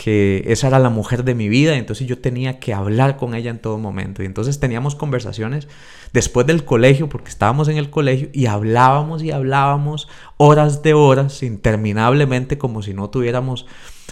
que 0.00 0.44
esa 0.46 0.68
era 0.68 0.78
la 0.78 0.88
mujer 0.88 1.24
de 1.24 1.34
mi 1.34 1.50
vida 1.50 1.76
entonces 1.76 2.06
yo 2.06 2.16
tenía 2.16 2.58
que 2.58 2.72
hablar 2.72 3.18
con 3.18 3.34
ella 3.34 3.50
en 3.50 3.58
todo 3.58 3.76
momento. 3.76 4.22
Y 4.22 4.26
entonces 4.26 4.58
teníamos 4.58 4.94
conversaciones 4.94 5.68
después 6.14 6.46
del 6.46 6.64
colegio, 6.64 7.10
porque 7.10 7.28
estábamos 7.28 7.68
en 7.68 7.76
el 7.76 7.90
colegio 7.90 8.30
y 8.32 8.46
hablábamos 8.46 9.22
y 9.22 9.30
hablábamos 9.30 10.08
horas 10.38 10.82
de 10.82 10.94
horas 10.94 11.42
interminablemente 11.42 12.56
como 12.56 12.80
si 12.80 12.94
no 12.94 13.10
tuviéramos 13.10 13.66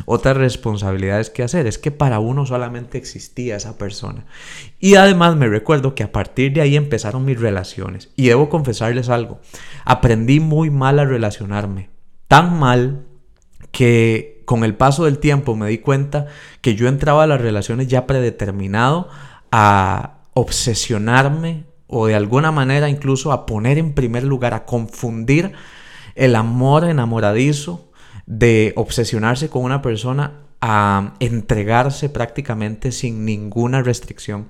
otras 0.04 0.36
responsabilidades 0.36 1.30
que 1.30 1.42
hacer. 1.42 1.66
Es 1.66 1.78
que 1.78 1.90
para 1.90 2.18
uno 2.18 2.44
solamente 2.44 2.98
existía 2.98 3.56
esa 3.56 3.78
persona. 3.78 4.26
Y 4.78 4.96
además 4.96 5.36
me 5.36 5.48
recuerdo 5.48 5.94
que 5.94 6.02
a 6.02 6.12
partir 6.12 6.52
de 6.52 6.60
ahí 6.60 6.76
empezaron 6.76 7.24
mis 7.24 7.40
relaciones. 7.40 8.10
Y 8.14 8.28
debo 8.28 8.50
confesarles 8.50 9.08
algo. 9.08 9.40
Aprendí 9.86 10.38
muy 10.38 10.68
mal 10.68 10.98
a 10.98 11.06
relacionarme. 11.06 11.88
Tan 12.28 12.58
mal 12.58 13.06
que 13.72 14.37
con 14.48 14.64
el 14.64 14.74
paso 14.74 15.04
del 15.04 15.18
tiempo 15.18 15.54
me 15.56 15.68
di 15.68 15.76
cuenta 15.76 16.24
que 16.62 16.74
yo 16.74 16.88
entraba 16.88 17.24
a 17.24 17.26
las 17.26 17.38
relaciones 17.38 17.86
ya 17.86 18.06
predeterminado 18.06 19.10
a 19.52 20.20
obsesionarme 20.32 21.64
o 21.86 22.06
de 22.06 22.14
alguna 22.14 22.50
manera 22.50 22.88
incluso 22.88 23.30
a 23.30 23.44
poner 23.44 23.76
en 23.76 23.92
primer 23.92 24.24
lugar, 24.24 24.54
a 24.54 24.64
confundir 24.64 25.52
el 26.14 26.34
amor 26.34 26.84
enamoradizo 26.84 27.90
de 28.24 28.72
obsesionarse 28.76 29.50
con 29.50 29.64
una 29.64 29.82
persona 29.82 30.40
a 30.62 31.12
entregarse 31.20 32.08
prácticamente 32.08 32.90
sin 32.90 33.26
ninguna 33.26 33.82
restricción. 33.82 34.48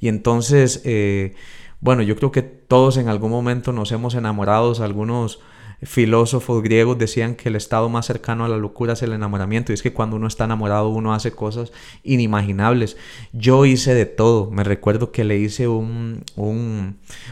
Y 0.00 0.08
entonces, 0.08 0.82
eh, 0.84 1.34
bueno, 1.80 2.02
yo 2.02 2.14
creo 2.16 2.30
que 2.30 2.42
todos 2.42 2.98
en 2.98 3.08
algún 3.08 3.30
momento 3.30 3.72
nos 3.72 3.90
hemos 3.90 4.14
enamorado, 4.14 4.74
algunos 4.84 5.40
filósofos 5.82 6.62
griegos 6.62 6.98
decían 6.98 7.34
que 7.34 7.48
el 7.48 7.56
estado 7.56 7.88
más 7.88 8.06
cercano 8.06 8.44
a 8.44 8.48
la 8.48 8.56
locura 8.56 8.92
es 8.92 9.02
el 9.02 9.12
enamoramiento. 9.12 9.72
Y 9.72 9.74
es 9.74 9.82
que 9.82 9.92
cuando 9.92 10.16
uno 10.16 10.26
está 10.26 10.44
enamorado 10.44 10.88
uno 10.88 11.14
hace 11.14 11.32
cosas 11.32 11.72
inimaginables. 12.02 12.96
Yo 13.32 13.64
hice 13.64 13.94
de 13.94 14.06
todo. 14.06 14.50
Me 14.50 14.64
recuerdo 14.64 15.12
que 15.12 15.24
le 15.24 15.38
hice 15.38 15.68
un, 15.68 16.24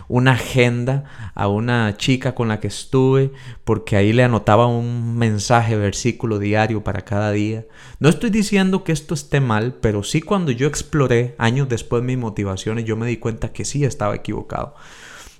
una 0.09 0.33
agenda 0.33 1.33
a 1.35 1.49
una 1.49 1.97
chica 1.97 2.35
con 2.35 2.49
la 2.49 2.61
que 2.61 2.69
estuve 2.69 3.33
porque 3.64 3.97
ahí 3.97 4.12
le 4.12 4.25
anotaba 4.25 4.67
un 4.67 5.17
mensaje, 5.17 5.76
versículo 5.76 6.38
diario 6.38 6.83
para 6.83 7.02
cada 7.02 7.33
día. 7.33 7.67
No 8.00 8.09
estoy 8.09 8.31
diciendo 8.31 8.85
que 8.85 8.93
esto 8.93 9.14
esté 9.14 9.40
mal, 9.40 9.75
pero 9.81 10.02
sí 10.02 10.21
cuando 10.23 10.52
yo 10.52 10.67
exploré 10.67 11.35
años 11.38 11.69
después 11.69 12.02
mis 12.02 12.19
motivaciones 12.19 12.85
yo 12.85 12.97
me 12.97 13.07
di 13.07 13.19
cuenta 13.19 13.52
que 13.52 13.64
sí 13.64 13.85
estaba 13.85 14.14
equivocado. 14.14 14.75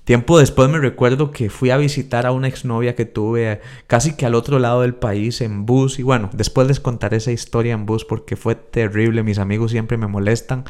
Tiempo 0.09 0.39
después 0.39 0.71
me 0.71 0.79
recuerdo 0.79 1.33
que 1.33 1.51
fui 1.51 1.69
a 1.69 1.77
visitar 1.77 2.25
a 2.25 2.33
una 2.33 2.49
exnovia 2.49 2.95
que 2.95 3.05
tuve 3.05 3.53
eh, 3.53 3.61
casi 3.87 4.17
que 4.17 4.25
al 4.25 4.35
otro 4.35 4.59
lado 4.59 4.81
del 4.81 4.95
país 4.95 5.43
en 5.43 5.67
bus. 5.67 5.99
Y 5.99 6.03
bueno, 6.03 6.31
después 6.33 6.67
les 6.67 6.81
contaré 6.81 7.19
esa 7.19 7.31
historia 7.31 7.75
en 7.75 7.85
bus 7.85 8.07
porque 8.07 8.35
fue 8.35 8.55
terrible, 8.55 9.23
mis 9.23 9.39
amigos 9.39 9.71
siempre 9.71 9.99
me 9.99 10.07
molestan 10.07 10.65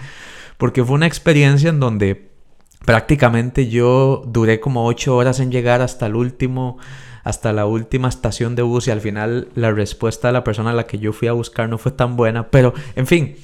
porque 0.57 0.85
fue 0.85 0.97
una 0.97 1.07
experiencia 1.07 1.71
en 1.71 1.79
donde 1.79 2.33
prácticamente 2.85 3.69
yo 3.69 4.25
duré 4.27 4.59
como 4.59 4.85
ocho 4.87 5.15
horas 5.15 5.39
en 5.39 5.53
llegar 5.53 5.83
hasta 5.83 6.07
el 6.07 6.17
último 6.17 6.79
hasta 7.23 7.53
la 7.53 7.65
última 7.65 8.09
estación 8.09 8.57
de 8.57 8.63
bus 8.63 8.89
y 8.89 8.91
al 8.91 9.01
final 9.01 9.51
la 9.55 9.71
respuesta 9.71 10.27
de 10.27 10.33
la 10.33 10.43
persona 10.43 10.71
a 10.71 10.75
la 10.75 10.89
que 10.89 10.99
yo 10.99 11.13
fui 11.13 11.29
a 11.29 11.33
buscar 11.33 11.69
no 11.69 11.79
fue 11.79 11.93
tan 11.93 12.17
buena, 12.17 12.51
pero 12.51 12.75
en 12.97 13.07
fin, 13.07 13.37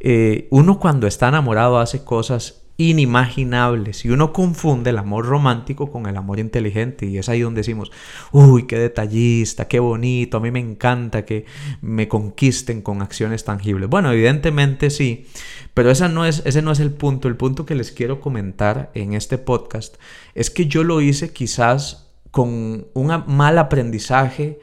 eh, 0.00 0.48
uno 0.50 0.78
cuando 0.78 1.06
está 1.06 1.28
enamorado 1.28 1.78
hace 1.78 2.02
cosas 2.02 2.63
inimaginables 2.76 4.04
y 4.04 4.10
uno 4.10 4.32
confunde 4.32 4.90
el 4.90 4.98
amor 4.98 5.26
romántico 5.26 5.92
con 5.92 6.06
el 6.06 6.16
amor 6.16 6.40
inteligente 6.40 7.06
y 7.06 7.18
es 7.18 7.28
ahí 7.28 7.40
donde 7.40 7.60
decimos, 7.60 7.92
uy, 8.32 8.66
qué 8.66 8.78
detallista, 8.78 9.68
qué 9.68 9.78
bonito, 9.78 10.38
a 10.38 10.40
mí 10.40 10.50
me 10.50 10.58
encanta 10.58 11.24
que 11.24 11.44
me 11.80 12.08
conquisten 12.08 12.82
con 12.82 13.00
acciones 13.00 13.44
tangibles. 13.44 13.88
Bueno, 13.88 14.10
evidentemente 14.10 14.90
sí, 14.90 15.26
pero 15.72 15.92
no 16.08 16.24
es, 16.24 16.42
ese 16.44 16.62
no 16.62 16.72
es 16.72 16.80
el 16.80 16.90
punto. 16.90 17.28
El 17.28 17.36
punto 17.36 17.64
que 17.64 17.76
les 17.76 17.92
quiero 17.92 18.20
comentar 18.20 18.90
en 18.94 19.12
este 19.14 19.38
podcast 19.38 19.96
es 20.34 20.50
que 20.50 20.66
yo 20.66 20.82
lo 20.82 21.00
hice 21.00 21.32
quizás 21.32 22.10
con 22.30 22.88
un 22.94 23.22
mal 23.28 23.58
aprendizaje 23.58 24.58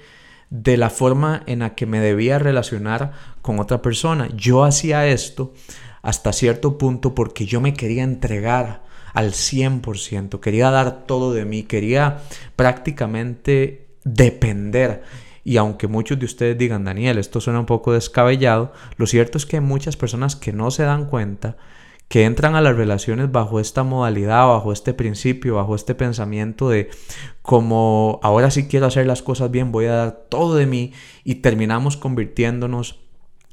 de 0.49 0.75
la 0.75 0.89
forma 0.89 1.43
en 1.47 1.59
la 1.59 1.75
que 1.75 1.85
me 1.85 2.01
debía 2.01 2.37
relacionar 2.37 3.13
con 3.41 3.59
otra 3.59 3.81
persona. 3.81 4.27
Yo 4.35 4.65
hacía 4.65 5.07
esto 5.07 5.53
hasta 6.01 6.33
cierto 6.33 6.77
punto 6.77 7.15
porque 7.15 7.45
yo 7.45 7.61
me 7.61 7.73
quería 7.73 8.03
entregar 8.03 8.83
al 9.13 9.31
100%, 9.31 10.39
quería 10.39 10.71
dar 10.71 11.05
todo 11.05 11.33
de 11.33 11.45
mí, 11.45 11.63
quería 11.63 12.21
prácticamente 12.55 13.87
depender. 14.03 15.03
Y 15.43 15.57
aunque 15.57 15.87
muchos 15.87 16.19
de 16.19 16.25
ustedes 16.25 16.57
digan, 16.57 16.85
Daniel, 16.85 17.17
esto 17.17 17.41
suena 17.41 17.59
un 17.59 17.65
poco 17.65 17.93
descabellado, 17.93 18.73
lo 18.97 19.07
cierto 19.07 19.37
es 19.37 19.45
que 19.45 19.57
hay 19.57 19.61
muchas 19.61 19.97
personas 19.97 20.35
que 20.35 20.53
no 20.53 20.71
se 20.71 20.83
dan 20.83 21.05
cuenta 21.05 21.57
que 22.11 22.25
entran 22.25 22.55
a 22.55 22.61
las 22.61 22.75
relaciones 22.75 23.31
bajo 23.31 23.61
esta 23.61 23.83
modalidad, 23.83 24.45
bajo 24.45 24.73
este 24.73 24.93
principio, 24.93 25.55
bajo 25.55 25.75
este 25.75 25.95
pensamiento 25.95 26.69
de 26.69 26.89
como 27.41 28.19
ahora 28.21 28.51
sí 28.51 28.67
quiero 28.67 28.85
hacer 28.85 29.07
las 29.07 29.21
cosas 29.21 29.49
bien, 29.49 29.71
voy 29.71 29.85
a 29.85 29.93
dar 29.93 30.11
todo 30.27 30.55
de 30.55 30.65
mí 30.65 30.91
y 31.23 31.35
terminamos 31.35 31.95
convirtiéndonos 31.95 33.00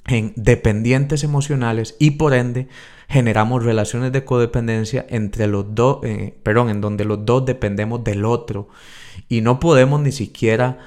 en 0.09 0.33
dependientes 0.37 1.23
emocionales 1.23 1.95
y 1.99 2.13
por 2.13 2.35
ende 2.35 2.69
generamos 3.09 3.65
relaciones 3.65 4.11
de 4.13 4.25
codependencia 4.25 5.07
entre 5.09 5.47
los 5.47 5.75
dos, 5.75 6.01
eh, 6.03 6.35
perdón, 6.43 6.71
en 6.71 6.81
donde 6.81 7.05
los 7.05 7.25
dos 7.25 7.47
dependemos 7.47 8.03
del 8.05 8.25
otro. 8.25 8.69
Y 9.29 9.41
no 9.41 9.61
podemos 9.61 10.01
ni 10.01 10.13
siquiera 10.13 10.79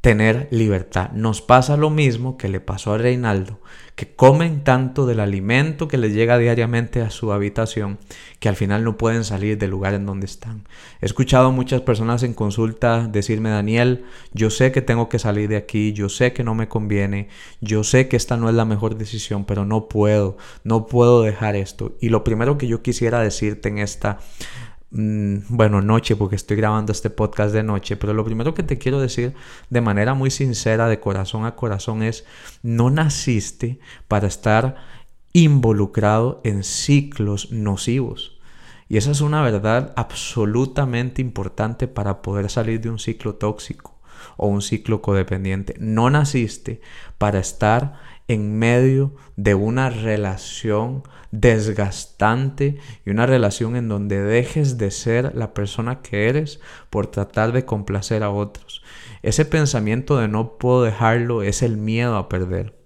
tener 0.00 0.48
libertad. 0.50 1.10
Nos 1.12 1.42
pasa 1.42 1.76
lo 1.76 1.90
mismo 1.90 2.38
que 2.38 2.48
le 2.48 2.60
pasó 2.60 2.94
a 2.94 2.98
Reinaldo, 2.98 3.60
que 3.96 4.14
comen 4.14 4.64
tanto 4.64 5.04
del 5.04 5.20
alimento 5.20 5.88
que 5.88 5.98
les 5.98 6.14
llega 6.14 6.38
diariamente 6.38 7.02
a 7.02 7.10
su 7.10 7.32
habitación 7.32 7.98
que 8.38 8.48
al 8.48 8.56
final 8.56 8.82
no 8.82 8.96
pueden 8.96 9.24
salir 9.24 9.58
del 9.58 9.70
lugar 9.70 9.92
en 9.92 10.06
donde 10.06 10.24
están. 10.24 10.66
He 11.02 11.06
escuchado 11.06 11.48
a 11.48 11.52
muchas 11.52 11.82
personas 11.82 12.22
en 12.22 12.32
consulta 12.32 13.06
decirme, 13.08 13.50
Daniel, 13.50 14.06
yo 14.32 14.48
sé 14.48 14.72
que 14.72 14.80
tengo 14.80 15.10
que 15.10 15.18
salir 15.18 15.50
de 15.50 15.58
aquí, 15.58 15.92
yo 15.92 16.08
sé 16.08 16.32
que 16.32 16.44
no 16.44 16.54
me 16.54 16.68
conviene, 16.68 17.28
yo 17.60 17.84
sé 17.84 18.08
que 18.08 18.16
esta 18.16 18.38
no 18.38 18.48
es 18.48 18.54
la 18.54 18.64
mejor 18.64 18.96
decisión, 18.96 19.44
pero 19.44 19.66
no 19.66 19.86
puedo, 19.88 20.38
no 20.64 20.86
puedo 20.86 21.22
dejar 21.22 21.56
esto. 21.56 21.94
Y 22.00 22.08
lo 22.08 22.24
primero 22.24 22.56
que 22.56 22.68
yo 22.68 22.80
quisiera 22.80 23.20
decirte 23.20 23.68
en 23.68 23.76
esta 23.76 24.18
bueno, 24.90 25.80
noche, 25.80 26.16
porque 26.16 26.36
estoy 26.36 26.56
grabando 26.56 26.92
este 26.92 27.10
podcast 27.10 27.54
de 27.54 27.62
noche, 27.62 27.96
pero 27.96 28.12
lo 28.12 28.24
primero 28.24 28.54
que 28.54 28.62
te 28.62 28.78
quiero 28.78 29.00
decir 29.00 29.34
de 29.68 29.80
manera 29.80 30.14
muy 30.14 30.30
sincera, 30.30 30.88
de 30.88 31.00
corazón 31.00 31.44
a 31.44 31.54
corazón, 31.54 32.02
es, 32.02 32.24
no 32.62 32.90
naciste 32.90 33.78
para 34.08 34.26
estar 34.26 34.76
involucrado 35.32 36.40
en 36.44 36.64
ciclos 36.64 37.52
nocivos. 37.52 38.38
Y 38.88 38.96
esa 38.96 39.12
es 39.12 39.20
una 39.20 39.42
verdad 39.42 39.92
absolutamente 39.94 41.22
importante 41.22 41.86
para 41.86 42.22
poder 42.22 42.50
salir 42.50 42.80
de 42.80 42.90
un 42.90 42.98
ciclo 42.98 43.36
tóxico 43.36 43.89
o 44.36 44.46
un 44.48 44.62
ciclo 44.62 45.02
codependiente. 45.02 45.74
No 45.78 46.10
naciste 46.10 46.80
para 47.18 47.38
estar 47.38 48.00
en 48.28 48.58
medio 48.58 49.12
de 49.36 49.54
una 49.54 49.90
relación 49.90 51.02
desgastante 51.32 52.78
y 53.04 53.10
una 53.10 53.26
relación 53.26 53.74
en 53.74 53.88
donde 53.88 54.22
dejes 54.22 54.78
de 54.78 54.90
ser 54.90 55.34
la 55.34 55.52
persona 55.52 56.00
que 56.00 56.28
eres 56.28 56.60
por 56.90 57.08
tratar 57.08 57.52
de 57.52 57.64
complacer 57.64 58.22
a 58.22 58.30
otros. 58.30 58.82
Ese 59.22 59.44
pensamiento 59.44 60.16
de 60.16 60.28
no 60.28 60.58
puedo 60.58 60.84
dejarlo 60.84 61.42
es 61.42 61.62
el 61.62 61.76
miedo 61.76 62.16
a 62.16 62.28
perder. 62.28 62.78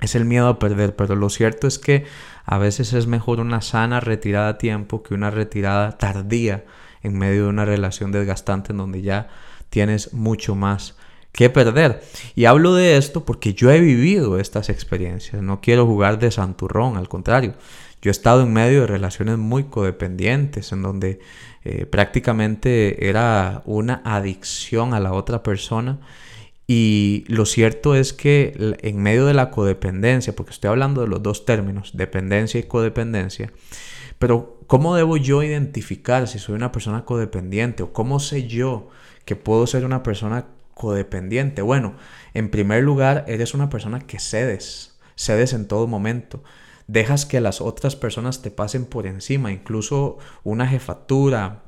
Es 0.00 0.16
el 0.16 0.24
miedo 0.24 0.48
a 0.48 0.58
perder, 0.58 0.96
pero 0.96 1.14
lo 1.14 1.30
cierto 1.30 1.68
es 1.68 1.78
que 1.78 2.04
a 2.44 2.58
veces 2.58 2.92
es 2.92 3.06
mejor 3.06 3.38
una 3.38 3.60
sana 3.60 4.00
retirada 4.00 4.48
a 4.48 4.58
tiempo 4.58 5.04
que 5.04 5.14
una 5.14 5.30
retirada 5.30 5.96
tardía 5.96 6.64
en 7.02 7.16
medio 7.16 7.44
de 7.44 7.48
una 7.50 7.64
relación 7.64 8.10
desgastante 8.10 8.72
en 8.72 8.78
donde 8.78 9.02
ya 9.02 9.28
tienes 9.72 10.12
mucho 10.12 10.54
más 10.54 10.96
que 11.32 11.48
perder. 11.48 12.02
Y 12.36 12.44
hablo 12.44 12.74
de 12.74 12.98
esto 12.98 13.24
porque 13.24 13.54
yo 13.54 13.70
he 13.70 13.80
vivido 13.80 14.38
estas 14.38 14.68
experiencias. 14.68 15.42
No 15.42 15.62
quiero 15.62 15.86
jugar 15.86 16.18
de 16.18 16.30
santurrón, 16.30 16.98
al 16.98 17.08
contrario. 17.08 17.54
Yo 18.02 18.10
he 18.10 18.12
estado 18.12 18.42
en 18.42 18.52
medio 18.52 18.82
de 18.82 18.86
relaciones 18.86 19.38
muy 19.38 19.64
codependientes, 19.64 20.72
en 20.72 20.82
donde 20.82 21.20
eh, 21.64 21.86
prácticamente 21.86 23.08
era 23.08 23.62
una 23.64 24.02
adicción 24.04 24.92
a 24.92 25.00
la 25.00 25.14
otra 25.14 25.42
persona. 25.42 26.00
Y 26.66 27.24
lo 27.28 27.46
cierto 27.46 27.94
es 27.94 28.12
que 28.12 28.76
en 28.82 29.02
medio 29.02 29.24
de 29.24 29.34
la 29.34 29.50
codependencia, 29.50 30.34
porque 30.36 30.52
estoy 30.52 30.68
hablando 30.68 31.00
de 31.00 31.08
los 31.08 31.22
dos 31.22 31.46
términos, 31.46 31.92
dependencia 31.94 32.60
y 32.60 32.64
codependencia, 32.64 33.52
pero 34.22 34.60
¿cómo 34.68 34.94
debo 34.94 35.16
yo 35.16 35.42
identificar 35.42 36.28
si 36.28 36.38
soy 36.38 36.54
una 36.54 36.70
persona 36.70 37.04
codependiente 37.04 37.82
o 37.82 37.92
cómo 37.92 38.20
sé 38.20 38.46
yo 38.46 38.88
que 39.24 39.34
puedo 39.34 39.66
ser 39.66 39.84
una 39.84 40.04
persona 40.04 40.46
codependiente? 40.74 41.60
Bueno, 41.60 41.96
en 42.32 42.48
primer 42.48 42.84
lugar, 42.84 43.24
eres 43.26 43.52
una 43.52 43.68
persona 43.68 43.98
que 43.98 44.20
cedes, 44.20 44.96
cedes 45.16 45.54
en 45.54 45.66
todo 45.66 45.88
momento. 45.88 46.44
Dejas 46.86 47.26
que 47.26 47.40
las 47.40 47.60
otras 47.60 47.96
personas 47.96 48.42
te 48.42 48.52
pasen 48.52 48.84
por 48.84 49.08
encima, 49.08 49.50
incluso 49.50 50.18
una 50.44 50.68
jefatura, 50.68 51.64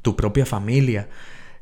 tu 0.00 0.16
propia 0.16 0.46
familia. 0.46 1.10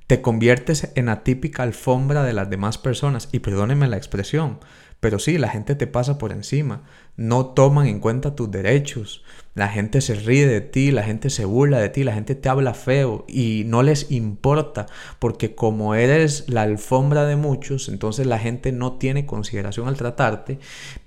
Te 0.06 0.22
conviertes 0.22 0.92
en 0.94 1.06
la 1.06 1.24
típica 1.24 1.64
alfombra 1.64 2.22
de 2.22 2.34
las 2.34 2.48
demás 2.48 2.78
personas. 2.78 3.28
Y 3.32 3.40
perdónenme 3.40 3.88
la 3.88 3.96
expresión, 3.96 4.60
pero 5.00 5.18
sí, 5.18 5.38
la 5.38 5.48
gente 5.48 5.74
te 5.74 5.86
pasa 5.86 6.18
por 6.18 6.30
encima, 6.30 6.82
no 7.16 7.46
toman 7.46 7.86
en 7.86 8.00
cuenta 8.00 8.36
tus 8.36 8.50
derechos, 8.50 9.24
la 9.54 9.68
gente 9.68 10.00
se 10.00 10.14
ríe 10.14 10.46
de 10.46 10.60
ti, 10.60 10.90
la 10.90 11.02
gente 11.02 11.30
se 11.30 11.44
burla 11.44 11.78
de 11.78 11.88
ti, 11.88 12.04
la 12.04 12.12
gente 12.12 12.34
te 12.34 12.48
habla 12.48 12.74
feo 12.74 13.24
y 13.26 13.64
no 13.66 13.82
les 13.82 14.10
importa 14.10 14.86
porque 15.18 15.54
como 15.54 15.94
eres 15.94 16.48
la 16.48 16.62
alfombra 16.62 17.24
de 17.24 17.36
muchos, 17.36 17.88
entonces 17.88 18.26
la 18.26 18.38
gente 18.38 18.72
no 18.72 18.92
tiene 18.94 19.26
consideración 19.26 19.88
al 19.88 19.96
tratarte 19.96 20.58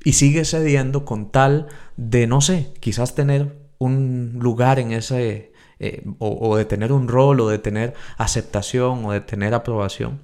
y 0.04 0.14
sigue 0.14 0.44
cediendo 0.44 1.06
con 1.06 1.32
tal 1.32 1.68
de, 1.96 2.28
no 2.28 2.42
sé, 2.42 2.74
quizás 2.80 3.16
tener 3.16 3.64
un 3.78 4.38
lugar 4.40 4.80
en 4.80 4.92
ese, 4.92 5.52
eh, 5.80 6.04
o, 6.20 6.50
o 6.50 6.58
de 6.58 6.66
tener 6.66 6.92
un 6.92 7.08
rol, 7.08 7.40
o 7.42 7.50
de 7.50 7.60
tener 7.60 7.94
aceptación, 8.18 9.06
o 9.06 9.12
de 9.12 9.22
tener 9.22 9.54
aprobación. 9.54 10.20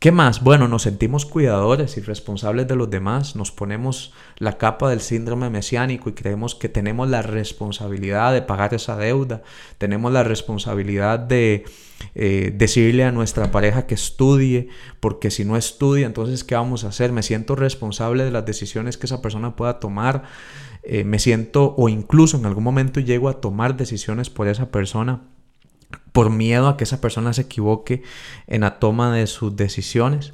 ¿Qué 0.00 0.12
más? 0.12 0.42
Bueno, 0.42 0.66
nos 0.66 0.84
sentimos 0.84 1.26
cuidadores 1.26 1.98
y 1.98 2.00
responsables 2.00 2.66
de 2.66 2.74
los 2.74 2.88
demás, 2.88 3.36
nos 3.36 3.52
ponemos 3.52 4.14
la 4.38 4.56
capa 4.56 4.88
del 4.88 5.02
síndrome 5.02 5.50
mesiánico 5.50 6.08
y 6.08 6.14
creemos 6.14 6.54
que 6.54 6.70
tenemos 6.70 7.10
la 7.10 7.20
responsabilidad 7.20 8.32
de 8.32 8.40
pagar 8.40 8.72
esa 8.72 8.96
deuda, 8.96 9.42
tenemos 9.76 10.10
la 10.10 10.22
responsabilidad 10.22 11.18
de 11.18 11.64
eh, 12.14 12.50
decirle 12.56 13.04
a 13.04 13.12
nuestra 13.12 13.52
pareja 13.52 13.86
que 13.86 13.94
estudie, 13.94 14.70
porque 15.00 15.30
si 15.30 15.44
no 15.44 15.58
estudia, 15.58 16.06
entonces 16.06 16.44
¿qué 16.44 16.54
vamos 16.54 16.84
a 16.84 16.88
hacer? 16.88 17.12
Me 17.12 17.22
siento 17.22 17.54
responsable 17.54 18.24
de 18.24 18.30
las 18.30 18.46
decisiones 18.46 18.96
que 18.96 19.04
esa 19.04 19.20
persona 19.20 19.54
pueda 19.54 19.80
tomar, 19.80 20.22
eh, 20.82 21.04
me 21.04 21.18
siento 21.18 21.74
o 21.76 21.90
incluso 21.90 22.38
en 22.38 22.46
algún 22.46 22.64
momento 22.64 23.00
llego 23.00 23.28
a 23.28 23.42
tomar 23.42 23.76
decisiones 23.76 24.30
por 24.30 24.48
esa 24.48 24.70
persona 24.70 25.24
por 26.12 26.30
miedo 26.30 26.68
a 26.68 26.76
que 26.76 26.84
esa 26.84 27.00
persona 27.00 27.32
se 27.32 27.42
equivoque 27.42 28.02
en 28.46 28.62
la 28.62 28.78
toma 28.78 29.14
de 29.14 29.26
sus 29.26 29.56
decisiones. 29.56 30.32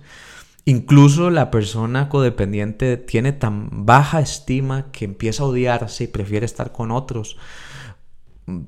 Incluso 0.65 1.31
la 1.31 1.51
persona 1.51 2.09
codependiente 2.09 2.97
tiene 2.97 3.33
tan 3.33 3.87
baja 3.87 4.21
estima 4.21 4.91
que 4.91 5.05
empieza 5.05 5.45
a 5.45 5.47
odiarse 5.47 6.05
y 6.05 6.09
prefiere 6.09 6.45
estar 6.45 6.73
con 6.73 6.91
otros. 6.91 7.37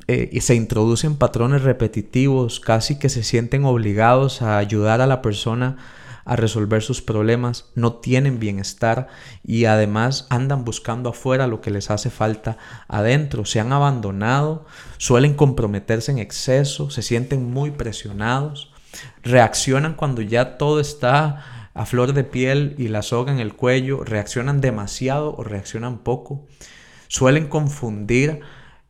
Eh, 0.07 0.29
y 0.33 0.41
se 0.41 0.55
introducen 0.55 1.17
patrones 1.17 1.63
repetitivos, 1.63 2.61
casi 2.61 2.99
que 2.99 3.09
se 3.09 3.23
sienten 3.23 3.65
obligados 3.65 4.43
a 4.43 4.59
ayudar 4.59 5.01
a 5.01 5.07
la 5.07 5.23
persona 5.23 5.77
a 6.29 6.37
resolver 6.37 6.83
sus 6.83 7.01
problemas, 7.01 7.71
no 7.75 7.95
tienen 7.95 8.39
bienestar 8.39 9.09
y 9.43 9.65
además 9.65 10.27
andan 10.29 10.63
buscando 10.63 11.09
afuera 11.09 11.47
lo 11.47 11.63
que 11.63 11.71
les 11.71 11.91
hace 11.91 12.11
falta 12.11 12.59
adentro, 12.87 13.47
se 13.47 13.61
han 13.61 13.73
abandonado, 13.73 14.67
suelen 14.99 15.33
comprometerse 15.33 16.13
en 16.13 16.19
exceso, 16.19 16.91
se 16.91 17.01
sienten 17.01 17.51
muy 17.51 17.71
presionados, 17.71 18.71
reaccionan 19.23 19.95
cuando 19.95 20.21
ya 20.21 20.59
todo 20.59 20.81
está 20.81 21.71
a 21.73 21.87
flor 21.87 22.13
de 22.13 22.25
piel 22.25 22.75
y 22.77 22.89
la 22.89 23.01
soga 23.01 23.33
en 23.33 23.41
el 23.41 23.55
cuello, 23.55 24.05
reaccionan 24.05 24.61
demasiado 24.61 25.35
o 25.35 25.45
reaccionan 25.45 25.97
poco, 25.97 26.47
suelen 27.09 27.49
confundir 27.49 28.41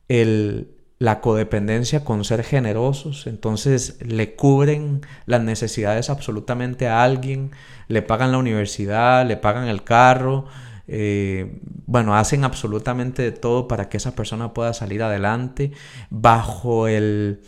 el 0.08 0.77
la 0.98 1.20
codependencia 1.20 2.04
con 2.04 2.24
ser 2.24 2.42
generosos, 2.42 3.26
entonces 3.26 3.98
le 4.00 4.34
cubren 4.34 5.02
las 5.26 5.42
necesidades 5.42 6.10
absolutamente 6.10 6.88
a 6.88 7.04
alguien, 7.04 7.52
le 7.86 8.02
pagan 8.02 8.32
la 8.32 8.38
universidad, 8.38 9.24
le 9.24 9.36
pagan 9.36 9.68
el 9.68 9.84
carro, 9.84 10.46
eh, 10.88 11.60
bueno, 11.86 12.16
hacen 12.16 12.44
absolutamente 12.44 13.22
de 13.22 13.32
todo 13.32 13.68
para 13.68 13.88
que 13.88 13.98
esa 13.98 14.16
persona 14.16 14.54
pueda 14.54 14.72
salir 14.72 15.02
adelante 15.02 15.70
bajo 16.10 16.88
el, 16.88 17.42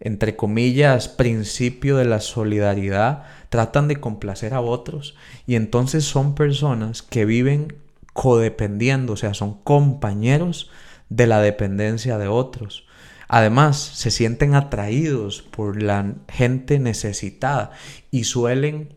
entre 0.00 0.36
comillas, 0.36 1.08
principio 1.08 1.96
de 1.96 2.06
la 2.06 2.20
solidaridad, 2.20 3.24
tratan 3.50 3.88
de 3.88 3.96
complacer 3.96 4.54
a 4.54 4.60
otros 4.60 5.14
y 5.46 5.56
entonces 5.56 6.04
son 6.04 6.34
personas 6.34 7.02
que 7.02 7.24
viven 7.24 7.76
codependiendo, 8.14 9.14
o 9.14 9.16
sea, 9.16 9.34
son 9.34 9.60
compañeros 9.62 10.70
de 11.10 11.26
la 11.26 11.40
dependencia 11.40 12.16
de 12.16 12.28
otros. 12.28 12.83
Además, 13.28 13.78
se 13.78 14.10
sienten 14.10 14.54
atraídos 14.54 15.42
por 15.42 15.82
la 15.82 16.14
gente 16.28 16.78
necesitada 16.78 17.70
y 18.10 18.24
suelen 18.24 18.96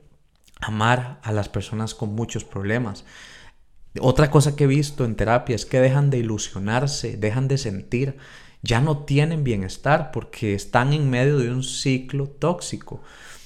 amar 0.60 1.20
a 1.24 1.32
las 1.32 1.50
personas 1.50 1.94
con 1.94 2.14
muchos 2.14 2.44
problemas. 2.44 3.06
Otra 4.00 4.30
cosa 4.30 4.56
que 4.56 4.66
he 4.66 4.68
visto 4.68 5.06
en 5.06 5.16
terapia 5.16 5.56
es 5.56 5.66
que 5.66 5.80
dejan 5.80 6.10
de 6.10 6.20
ilusionarse, 6.20 7.18
dejan 7.18 7.48
de 7.48 7.58
sentir, 7.58 8.18
ya 8.62 8.82
no 8.82 9.06
tienen 9.06 9.44
bienestar 9.44 10.12
porque 10.12 10.54
están 10.54 10.94
en 10.94 11.10
medio 11.10 11.38
de 11.40 11.52
un 11.52 11.64
ciclo 11.64 12.28
tóxico. 12.28 13.02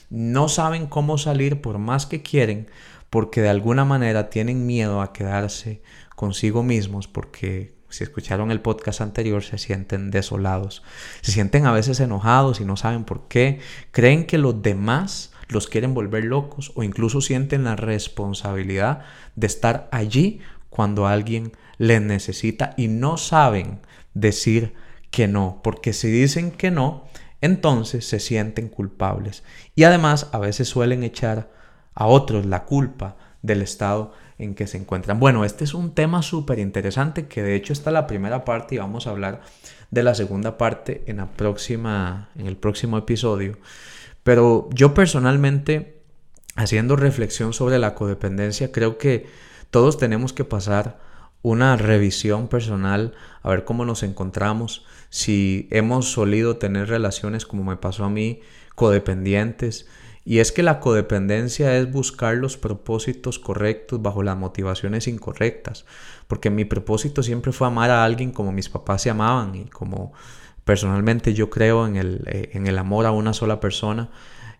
No 0.09 0.49
saben 0.49 0.87
cómo 0.87 1.17
salir 1.17 1.61
por 1.61 1.77
más 1.77 2.05
que 2.05 2.21
quieren 2.21 2.69
porque 3.09 3.41
de 3.41 3.49
alguna 3.49 3.85
manera 3.85 4.29
tienen 4.29 4.65
miedo 4.65 5.01
a 5.01 5.13
quedarse 5.13 5.81
consigo 6.15 6.63
mismos 6.63 7.07
porque 7.07 7.75
si 7.91 8.03
escucharon 8.03 8.51
el 8.51 8.61
podcast 8.61 9.01
anterior, 9.01 9.43
se 9.43 9.57
sienten 9.57 10.11
desolados. 10.11 10.83
Se 11.21 11.31
sienten 11.31 11.65
a 11.65 11.71
veces 11.71 11.99
enojados 11.99 12.61
y 12.61 12.65
no 12.65 12.77
saben 12.77 13.03
por 13.03 13.27
qué. 13.27 13.59
Creen 13.91 14.25
que 14.25 14.37
los 14.37 14.61
demás 14.61 15.31
los 15.47 15.67
quieren 15.67 15.93
volver 15.93 16.23
locos 16.23 16.71
o 16.75 16.83
incluso 16.83 17.21
sienten 17.21 17.65
la 17.65 17.75
responsabilidad 17.75 19.01
de 19.35 19.47
estar 19.47 19.89
allí 19.91 20.39
cuando 20.69 21.07
alguien 21.07 21.51
les 21.77 22.01
necesita 22.01 22.73
y 22.77 22.87
no 22.87 23.17
saben 23.17 23.81
decir 24.13 24.73
que 25.09 25.27
no, 25.27 25.59
porque 25.63 25.93
si 25.93 26.09
dicen 26.09 26.51
que 26.51 26.71
no, 26.71 27.05
entonces 27.41 28.07
se 28.07 28.19
sienten 28.19 28.69
culpables. 28.69 29.43
Y 29.75 29.83
además 29.83 30.29
a 30.31 30.39
veces 30.39 30.69
suelen 30.69 31.03
echar 31.03 31.51
a 31.93 32.07
otros 32.07 32.45
la 32.45 32.63
culpa 32.63 33.17
del 33.41 33.61
estado 33.61 34.13
en 34.41 34.55
que 34.55 34.67
se 34.67 34.77
encuentran. 34.77 35.19
Bueno, 35.19 35.45
este 35.45 35.63
es 35.63 35.73
un 35.73 35.93
tema 35.93 36.23
súper 36.23 36.59
interesante 36.59 37.27
que 37.27 37.43
de 37.43 37.55
hecho 37.55 37.73
está 37.73 37.91
la 37.91 38.07
primera 38.07 38.43
parte 38.43 38.75
y 38.75 38.79
vamos 38.79 39.05
a 39.05 39.11
hablar 39.11 39.41
de 39.91 40.03
la 40.03 40.15
segunda 40.15 40.57
parte 40.57 41.03
en, 41.05 41.17
la 41.17 41.31
próxima, 41.31 42.29
en 42.35 42.47
el 42.47 42.57
próximo 42.57 42.97
episodio. 42.97 43.57
Pero 44.23 44.67
yo 44.73 44.93
personalmente, 44.93 46.01
haciendo 46.55 46.95
reflexión 46.95 47.53
sobre 47.53 47.77
la 47.77 47.93
codependencia, 47.93 48.71
creo 48.71 48.97
que 48.97 49.27
todos 49.69 49.97
tenemos 49.97 50.33
que 50.33 50.43
pasar 50.43 50.99
una 51.43 51.77
revisión 51.77 52.47
personal, 52.47 53.13
a 53.41 53.49
ver 53.49 53.63
cómo 53.63 53.85
nos 53.85 54.03
encontramos, 54.03 54.85
si 55.09 55.67
hemos 55.71 56.11
solido 56.11 56.57
tener 56.57 56.87
relaciones 56.87 57.45
como 57.45 57.63
me 57.63 57.77
pasó 57.77 58.05
a 58.05 58.09
mí, 58.09 58.41
codependientes, 58.75 59.87
y 60.23 60.39
es 60.39 60.51
que 60.51 60.63
la 60.63 60.79
codependencia 60.79 61.77
es 61.77 61.91
buscar 61.91 62.35
los 62.35 62.57
propósitos 62.57 63.39
correctos 63.39 64.01
bajo 64.01 64.23
las 64.23 64.37
motivaciones 64.37 65.07
incorrectas. 65.07 65.85
Porque 66.27 66.49
mi 66.49 66.63
propósito 66.63 67.23
siempre 67.23 67.51
fue 67.51 67.67
amar 67.67 67.89
a 67.89 68.03
alguien 68.03 68.31
como 68.31 68.51
mis 68.51 68.69
papás 68.69 69.01
se 69.01 69.09
amaban 69.09 69.55
y 69.55 69.65
como 69.65 70.13
Personalmente 70.63 71.33
yo 71.33 71.49
creo 71.49 71.87
en 71.87 71.95
el, 71.95 72.23
eh, 72.27 72.51
en 72.53 72.67
el 72.67 72.77
amor 72.77 73.05
a 73.05 73.11
una 73.11 73.33
sola 73.33 73.59
persona 73.59 74.09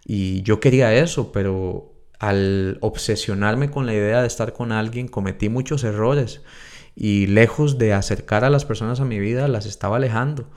y 0.04 0.42
yo 0.42 0.60
quería 0.60 0.94
eso, 0.94 1.32
pero 1.32 1.94
al 2.20 2.78
obsesionarme 2.82 3.70
con 3.70 3.86
la 3.86 3.94
idea 3.94 4.22
de 4.22 4.28
estar 4.28 4.54
con 4.54 4.72
alguien 4.72 5.08
cometí 5.08 5.50
muchos 5.50 5.84
errores 5.84 6.42
y 6.96 7.28
lejos 7.28 7.78
de 7.78 7.94
acercar 7.94 8.44
a 8.44 8.50
las 8.50 8.66
personas 8.66 9.00
a 9.00 9.06
mi 9.06 9.20
vida 9.20 9.48
las 9.48 9.66
estaba 9.66 9.98
alejando. 9.98 10.50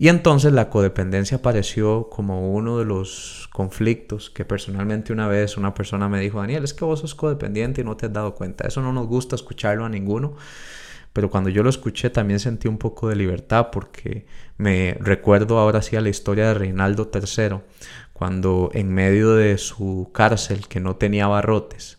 Y 0.00 0.08
entonces 0.08 0.54
la 0.54 0.70
codependencia 0.70 1.36
apareció 1.36 2.08
como 2.08 2.54
uno 2.54 2.78
de 2.78 2.86
los 2.86 3.50
conflictos 3.52 4.30
que 4.30 4.46
personalmente 4.46 5.12
una 5.12 5.28
vez 5.28 5.58
una 5.58 5.74
persona 5.74 6.08
me 6.08 6.18
dijo, 6.20 6.40
Daniel, 6.40 6.64
es 6.64 6.72
que 6.72 6.86
vos 6.86 7.00
sos 7.00 7.14
codependiente 7.14 7.82
y 7.82 7.84
no 7.84 7.98
te 7.98 8.06
has 8.06 8.12
dado 8.14 8.34
cuenta. 8.34 8.66
Eso 8.66 8.80
no 8.80 8.94
nos 8.94 9.08
gusta 9.08 9.36
escucharlo 9.36 9.84
a 9.84 9.90
ninguno. 9.90 10.36
Pero 11.12 11.28
cuando 11.28 11.50
yo 11.50 11.62
lo 11.62 11.68
escuché 11.68 12.08
también 12.08 12.40
sentí 12.40 12.66
un 12.66 12.78
poco 12.78 13.10
de 13.10 13.16
libertad 13.16 13.68
porque 13.70 14.24
me 14.56 14.96
recuerdo 15.00 15.58
ahora 15.58 15.82
sí 15.82 15.96
a 15.96 16.00
la 16.00 16.08
historia 16.08 16.48
de 16.48 16.54
Reinaldo 16.54 17.10
III, 17.12 17.58
cuando 18.14 18.70
en 18.72 18.94
medio 18.94 19.34
de 19.34 19.58
su 19.58 20.08
cárcel 20.14 20.66
que 20.66 20.80
no 20.80 20.96
tenía 20.96 21.26
barrotes, 21.26 21.98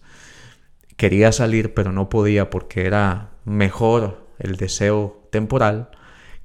quería 0.98 1.32
salir 1.32 1.76
pero 1.76 1.92
no 1.92 2.10
podía 2.10 2.50
porque 2.50 2.88
era 2.88 3.30
mejor 3.46 4.26
el 4.40 4.56
deseo 4.56 5.22
temporal 5.30 5.92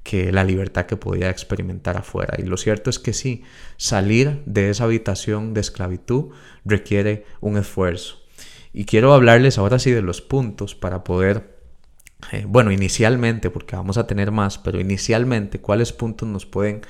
que 0.07 0.31
la 0.31 0.45
libertad 0.45 0.85
que 0.85 0.95
podía 0.95 1.29
experimentar 1.29 1.97
afuera. 1.97 2.35
Y 2.37 2.43
lo 2.43 2.55
cierto 2.55 2.89
es 2.89 2.97
que 2.97 3.11
sí, 3.11 3.43
salir 3.75 4.41
de 4.45 4.69
esa 4.69 4.85
habitación 4.85 5.53
de 5.53 5.59
esclavitud 5.59 6.29
requiere 6.63 7.25
un 7.41 7.57
esfuerzo. 7.57 8.23
Y 8.71 8.85
quiero 8.85 9.13
hablarles 9.13 9.57
ahora 9.57 9.79
sí 9.79 9.91
de 9.91 10.01
los 10.01 10.21
puntos 10.21 10.75
para 10.75 11.03
poder, 11.03 11.59
eh, 12.31 12.45
bueno, 12.47 12.71
inicialmente, 12.71 13.49
porque 13.49 13.75
vamos 13.75 13.97
a 13.97 14.07
tener 14.07 14.31
más, 14.31 14.57
pero 14.57 14.79
inicialmente, 14.79 15.59
cuáles 15.59 15.91
puntos 15.91 16.29
nos 16.29 16.45
pueden 16.45 16.83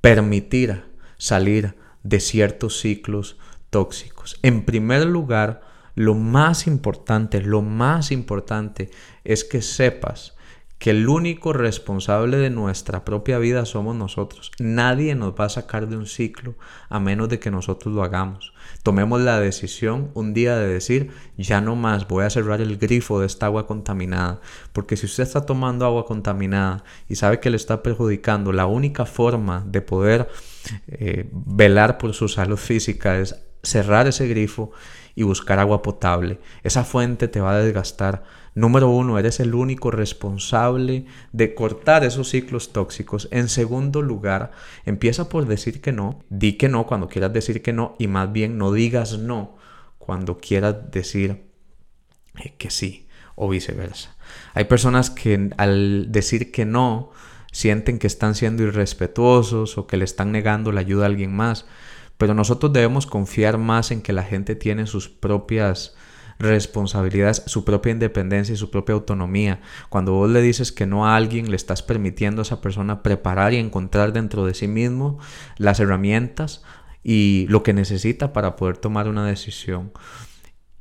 permitir 0.00 0.84
salir 1.18 1.74
de 2.04 2.20
ciertos 2.20 2.78
ciclos 2.78 3.38
tóxicos. 3.70 4.38
En 4.42 4.64
primer 4.64 5.04
lugar, 5.04 5.62
lo 5.96 6.14
más 6.14 6.68
importante, 6.68 7.40
lo 7.40 7.60
más 7.60 8.12
importante 8.12 8.88
es 9.24 9.42
que 9.42 9.62
sepas 9.62 10.36
que 10.80 10.90
el 10.90 11.10
único 11.10 11.52
responsable 11.52 12.38
de 12.38 12.48
nuestra 12.48 13.04
propia 13.04 13.38
vida 13.38 13.66
somos 13.66 13.94
nosotros. 13.94 14.50
Nadie 14.58 15.14
nos 15.14 15.34
va 15.34 15.44
a 15.44 15.50
sacar 15.50 15.88
de 15.88 15.98
un 15.98 16.06
ciclo 16.06 16.54
a 16.88 16.98
menos 16.98 17.28
de 17.28 17.38
que 17.38 17.50
nosotros 17.50 17.94
lo 17.94 18.02
hagamos. 18.02 18.54
Tomemos 18.82 19.20
la 19.20 19.38
decisión 19.38 20.10
un 20.14 20.32
día 20.32 20.56
de 20.56 20.66
decir, 20.66 21.10
ya 21.36 21.60
no 21.60 21.76
más, 21.76 22.08
voy 22.08 22.24
a 22.24 22.30
cerrar 22.30 22.62
el 22.62 22.78
grifo 22.78 23.20
de 23.20 23.26
esta 23.26 23.44
agua 23.44 23.66
contaminada. 23.66 24.40
Porque 24.72 24.96
si 24.96 25.04
usted 25.04 25.24
está 25.24 25.44
tomando 25.44 25.84
agua 25.84 26.06
contaminada 26.06 26.82
y 27.10 27.16
sabe 27.16 27.40
que 27.40 27.50
le 27.50 27.56
está 27.56 27.82
perjudicando, 27.82 28.50
la 28.50 28.64
única 28.64 29.04
forma 29.04 29.62
de 29.66 29.82
poder 29.82 30.28
eh, 30.88 31.28
velar 31.30 31.98
por 31.98 32.14
su 32.14 32.26
salud 32.26 32.56
física 32.56 33.18
es 33.18 33.36
cerrar 33.62 34.06
ese 34.06 34.26
grifo 34.28 34.72
y 35.14 35.22
buscar 35.22 35.58
agua 35.58 35.82
potable. 35.82 36.38
Esa 36.62 36.84
fuente 36.84 37.28
te 37.28 37.40
va 37.40 37.52
a 37.52 37.58
desgastar 37.58 38.22
Número 38.54 38.90
uno, 38.90 39.18
eres 39.18 39.38
el 39.38 39.54
único 39.54 39.90
responsable 39.90 41.06
de 41.32 41.54
cortar 41.54 42.02
esos 42.04 42.30
ciclos 42.30 42.72
tóxicos. 42.72 43.28
En 43.30 43.48
segundo 43.48 44.02
lugar, 44.02 44.50
empieza 44.84 45.28
por 45.28 45.46
decir 45.46 45.80
que 45.80 45.92
no. 45.92 46.24
Di 46.30 46.54
que 46.54 46.68
no 46.68 46.86
cuando 46.86 47.08
quieras 47.08 47.32
decir 47.32 47.62
que 47.62 47.72
no 47.72 47.94
y 47.98 48.08
más 48.08 48.32
bien 48.32 48.58
no 48.58 48.72
digas 48.72 49.18
no 49.18 49.56
cuando 49.98 50.38
quieras 50.38 50.90
decir 50.90 51.44
eh, 52.42 52.54
que 52.58 52.70
sí 52.70 53.06
o 53.36 53.48
viceversa. 53.48 54.16
Hay 54.54 54.64
personas 54.64 55.10
que 55.10 55.50
al 55.56 56.10
decir 56.10 56.50
que 56.50 56.64
no 56.64 57.10
sienten 57.52 57.98
que 57.98 58.08
están 58.08 58.34
siendo 58.34 58.64
irrespetuosos 58.64 59.78
o 59.78 59.86
que 59.86 59.96
le 59.96 60.04
están 60.04 60.32
negando 60.32 60.72
la 60.72 60.80
ayuda 60.80 61.04
a 61.04 61.06
alguien 61.06 61.34
más, 61.34 61.66
pero 62.20 62.34
nosotros 62.34 62.70
debemos 62.74 63.06
confiar 63.06 63.56
más 63.56 63.90
en 63.90 64.02
que 64.02 64.12
la 64.12 64.22
gente 64.22 64.54
tiene 64.54 64.86
sus 64.86 65.08
propias 65.08 65.94
responsabilidades, 66.38 67.42
su 67.46 67.64
propia 67.64 67.92
independencia 67.92 68.52
y 68.52 68.58
su 68.58 68.70
propia 68.70 68.94
autonomía. 68.94 69.62
Cuando 69.88 70.12
vos 70.12 70.28
le 70.28 70.42
dices 70.42 70.70
que 70.70 70.84
no 70.84 71.06
a 71.06 71.16
alguien, 71.16 71.48
le 71.48 71.56
estás 71.56 71.82
permitiendo 71.82 72.42
a 72.42 72.44
esa 72.44 72.60
persona 72.60 73.02
preparar 73.02 73.54
y 73.54 73.56
encontrar 73.56 74.12
dentro 74.12 74.44
de 74.44 74.52
sí 74.52 74.68
mismo 74.68 75.18
las 75.56 75.80
herramientas 75.80 76.62
y 77.02 77.46
lo 77.48 77.62
que 77.62 77.72
necesita 77.72 78.34
para 78.34 78.54
poder 78.54 78.76
tomar 78.76 79.08
una 79.08 79.24
decisión. 79.24 79.90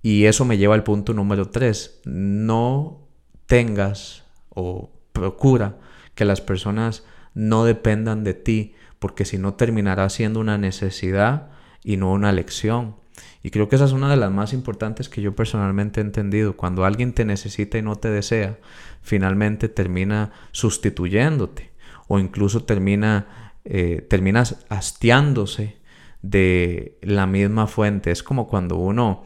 Y 0.01 0.25
eso 0.25 0.43
me 0.43 0.57
lleva 0.57 0.75
al 0.75 0.83
punto 0.83 1.13
número 1.13 1.47
tres. 1.47 2.01
No 2.03 3.07
tengas 3.45 4.25
o 4.49 4.91
procura 5.13 5.77
que 6.15 6.25
las 6.25 6.41
personas 6.41 7.05
no 7.33 7.63
dependan 7.63 8.25
de 8.25 8.33
ti, 8.33 8.73
porque 8.99 9.25
si 9.25 9.37
no 9.37 9.53
terminará 9.53 10.09
siendo 10.09 10.39
una 10.39 10.57
necesidad 10.57 11.49
y 11.83 11.97
no 11.97 12.11
una 12.11 12.31
lección. 12.31 12.95
Y 13.41 13.51
creo 13.51 13.69
que 13.69 13.75
esa 13.75 13.85
es 13.85 13.93
una 13.93 14.09
de 14.09 14.17
las 14.17 14.31
más 14.31 14.53
importantes 14.53 15.09
que 15.09 15.21
yo 15.21 15.35
personalmente 15.35 16.01
he 16.01 16.03
entendido. 16.03 16.55
Cuando 16.57 16.85
alguien 16.85 17.13
te 17.13 17.25
necesita 17.25 17.77
y 17.77 17.81
no 17.81 17.95
te 17.95 18.09
desea, 18.09 18.57
finalmente 19.01 19.69
termina 19.69 20.31
sustituyéndote 20.51 21.71
o 22.07 22.19
incluso 22.19 22.63
termina, 22.63 23.53
eh, 23.65 24.05
terminas 24.09 24.65
hastiándose 24.69 25.77
de 26.21 26.97
la 27.01 27.27
misma 27.27 27.67
fuente. 27.67 28.11
Es 28.11 28.23
como 28.23 28.47
cuando 28.47 28.75
uno 28.75 29.23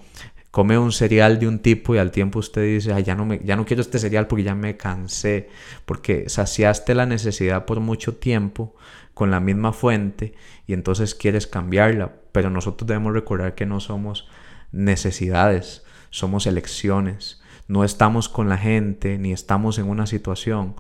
come 0.53 0.77
un 0.77 0.93
cereal 0.93 1.39
de 1.39 1.49
un 1.49 1.59
tipo 1.59 1.95
y 1.95 1.97
al 1.97 2.11
tiempo 2.11 2.39
usted 2.39 2.61
dice, 2.61 3.03
ya, 3.03 3.15
no 3.15 3.25
me, 3.25 3.41
ya 3.43 3.55
no 3.55 3.65
quiero 3.65 3.81
este 3.81 3.99
cereal 3.99 4.27
porque 4.27 4.43
ya 4.43 4.55
me 4.55 4.77
cansé, 4.77 5.49
porque 5.85 6.29
saciaste 6.29 6.95
la 6.95 7.05
necesidad 7.05 7.65
por 7.65 7.81
mucho 7.81 8.15
tiempo 8.15 8.75
con 9.13 9.31
la 9.31 9.39
misma 9.39 9.73
fuente 9.73 10.33
y 10.67 10.73
entonces 10.73 11.15
quieres 11.15 11.47
cambiarla 11.47 12.13
pero 12.33 12.49
nosotros 12.49 12.85
debemos 12.85 13.13
recordar 13.13 13.55
que 13.55 13.65
no 13.65 13.79
somos 13.79 14.27
necesidades, 14.73 15.85
somos 16.09 16.45
elecciones. 16.47 17.41
No 17.69 17.85
estamos 17.85 18.27
con 18.27 18.49
la 18.49 18.57
gente 18.57 19.17
ni 19.17 19.31
estamos 19.31 19.77
en 19.77 19.87
una 19.87 20.07
situación 20.07 20.75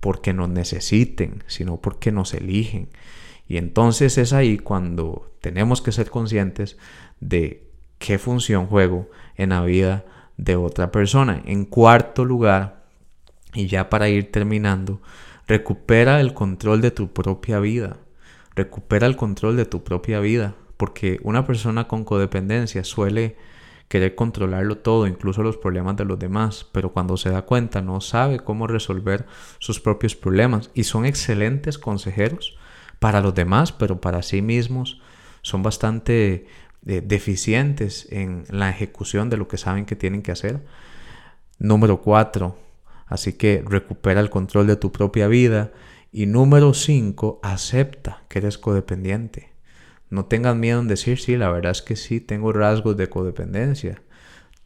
porque 0.00 0.32
nos 0.32 0.48
necesiten, 0.48 1.44
sino 1.48 1.76
porque 1.76 2.12
nos 2.12 2.32
eligen. 2.32 2.88
Y 3.46 3.58
entonces 3.58 4.16
es 4.16 4.32
ahí 4.32 4.58
cuando 4.58 5.30
tenemos 5.40 5.82
que 5.82 5.92
ser 5.92 6.08
conscientes 6.08 6.78
de 7.20 7.68
qué 8.02 8.18
función 8.18 8.66
juego 8.66 9.08
en 9.36 9.50
la 9.50 9.62
vida 9.62 10.04
de 10.36 10.56
otra 10.56 10.90
persona. 10.90 11.40
En 11.46 11.64
cuarto 11.64 12.24
lugar, 12.24 12.82
y 13.54 13.68
ya 13.68 13.88
para 13.88 14.08
ir 14.08 14.32
terminando, 14.32 15.00
recupera 15.46 16.20
el 16.20 16.34
control 16.34 16.80
de 16.80 16.90
tu 16.90 17.12
propia 17.12 17.60
vida. 17.60 17.96
Recupera 18.54 19.06
el 19.06 19.16
control 19.16 19.56
de 19.56 19.66
tu 19.66 19.84
propia 19.84 20.20
vida 20.20 20.54
porque 20.82 21.20
una 21.22 21.46
persona 21.46 21.86
con 21.86 22.02
codependencia 22.02 22.82
suele 22.82 23.36
querer 23.86 24.16
controlarlo 24.16 24.78
todo, 24.78 25.06
incluso 25.06 25.44
los 25.44 25.56
problemas 25.56 25.96
de 25.96 26.04
los 26.04 26.18
demás, 26.18 26.66
pero 26.72 26.92
cuando 26.92 27.16
se 27.16 27.30
da 27.30 27.42
cuenta 27.42 27.80
no 27.82 28.00
sabe 28.00 28.40
cómo 28.40 28.66
resolver 28.66 29.26
sus 29.60 29.78
propios 29.78 30.16
problemas 30.16 30.72
y 30.74 30.82
son 30.82 31.06
excelentes 31.06 31.78
consejeros 31.78 32.56
para 32.98 33.20
los 33.20 33.32
demás, 33.32 33.70
pero 33.70 34.00
para 34.00 34.22
sí 34.22 34.42
mismos 34.42 35.00
son 35.42 35.62
bastante 35.62 36.48
deficientes 36.82 38.08
en 38.10 38.44
la 38.48 38.70
ejecución 38.70 39.30
de 39.30 39.36
lo 39.36 39.48
que 39.48 39.56
saben 39.56 39.86
que 39.86 39.96
tienen 39.96 40.22
que 40.22 40.32
hacer. 40.32 40.60
Número 41.58 42.02
cuatro, 42.02 42.58
así 43.06 43.34
que 43.34 43.62
recupera 43.66 44.20
el 44.20 44.30
control 44.30 44.66
de 44.66 44.76
tu 44.76 44.90
propia 44.92 45.28
vida. 45.28 45.72
Y 46.10 46.26
número 46.26 46.74
cinco, 46.74 47.40
acepta 47.42 48.24
que 48.28 48.40
eres 48.40 48.58
codependiente. 48.58 49.52
No 50.10 50.26
tengas 50.26 50.56
miedo 50.56 50.80
en 50.80 50.88
decir, 50.88 51.18
sí, 51.18 51.36
la 51.36 51.50
verdad 51.50 51.72
es 51.72 51.80
que 51.80 51.96
sí, 51.96 52.20
tengo 52.20 52.52
rasgos 52.52 52.96
de 52.98 53.08
codependencia. 53.08 54.02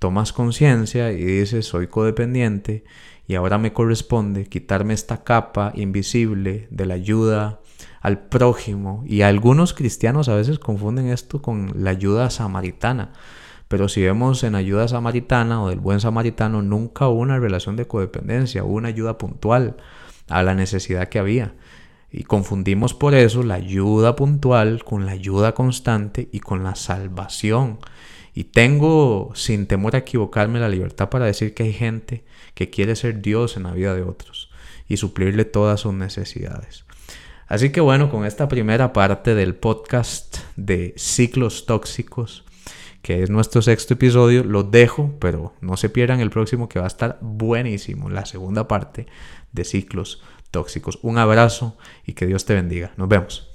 Tomas 0.01 0.33
conciencia 0.33 1.13
y 1.13 1.25
dices, 1.25 1.67
soy 1.67 1.87
codependiente 1.87 2.85
y 3.29 3.35
ahora 3.35 3.57
me 3.59 3.73
corresponde 3.73 4.47
quitarme 4.47 4.95
esta 4.95 5.23
capa 5.23 5.73
invisible 5.75 6.67
de 6.71 6.87
la 6.87 6.95
ayuda 6.95 7.61
al 8.01 8.19
prójimo. 8.29 9.03
Y 9.07 9.23
algunos 9.23 9.75
cristianos 9.75 10.29
a 10.29 10.35
veces 10.35 10.59
confunden 10.59 11.09
esto 11.09 11.43
con 11.43 11.73
la 11.77 11.91
ayuda 11.91 12.31
samaritana. 12.31 13.13
Pero 13.69 13.89
si 13.89 14.03
vemos 14.03 14.45
en 14.45 14.55
ayuda 14.55 14.87
samaritana 14.87 15.63
o 15.63 15.69
del 15.69 15.81
buen 15.81 16.01
samaritano, 16.01 16.63
nunca 16.63 17.09
hubo 17.09 17.21
una 17.21 17.39
relación 17.39 17.77
de 17.77 17.87
codependencia, 17.87 18.65
hubo 18.65 18.75
una 18.75 18.89
ayuda 18.89 19.19
puntual 19.19 19.77
a 20.29 20.43
la 20.43 20.55
necesidad 20.55 21.09
que 21.09 21.19
había. 21.19 21.55
Y 22.11 22.23
confundimos 22.23 22.95
por 22.95 23.15
eso 23.15 23.43
la 23.43 23.55
ayuda 23.55 24.15
puntual 24.15 24.85
con 24.85 25.05
la 25.05 25.13
ayuda 25.13 25.53
constante 25.53 26.29
y 26.33 26.41
con 26.41 26.63
la 26.63 26.77
salvación. 26.77 27.79
Y 28.35 28.45
tengo, 28.45 29.33
sin 29.35 29.67
temor 29.67 29.97
a 29.97 30.01
equivocarme, 30.01 30.61
la 30.61 30.69
libertad 30.69 31.09
para 31.09 31.27
decir 31.27 31.53
que 31.55 31.65
hay 31.65 31.73
gente 31.73 32.25
que 32.55 32.71
quiere 32.71 32.95
ser 32.95 33.21
Dios 33.21 33.57
en 33.57 33.65
la 33.65 33.73
vida 33.73 33.95
de 33.95 34.03
otros 34.03 34.51
y 34.89 34.99
suplirle 34.99 35.45
todas 35.45 35.81
sus 35.81 35.95
necesidades. 35.95 36.86
Así 37.49 37.71
que 37.71 37.81
bueno, 37.81 38.11
con 38.11 38.25
esta 38.25 38.49
primera 38.49 38.93
parte 38.93 39.35
del 39.35 39.55
podcast 39.55 40.39
de 40.57 40.95
ciclos 40.97 41.65
tóxicos, 41.67 42.45
que 43.03 43.23
es 43.23 43.31
nuestro 43.31 43.63
sexto 43.63 43.95
episodio, 43.95 44.43
lo 44.43 44.65
dejo, 44.65 45.15
pero 45.21 45.55
no 45.61 45.77
se 45.77 45.89
pierdan 45.89 46.19
el 46.19 46.31
próximo 46.31 46.69
que 46.69 46.81
va 46.81 46.87
a 46.87 46.89
estar 46.89 47.19
buenísimo, 47.21 48.11
la 48.11 48.27
segunda 48.27 48.67
parte 48.67 49.07
de 49.53 49.65
ciclos 49.65 50.21
tóxicos. 50.51 50.99
Un 51.03 51.19
abrazo 51.19 51.77
y 52.05 52.15
que 52.15 52.27
Dios 52.27 52.45
te 52.45 52.55
bendiga. 52.55 52.93
Nos 52.97 53.09
vemos. 53.09 53.49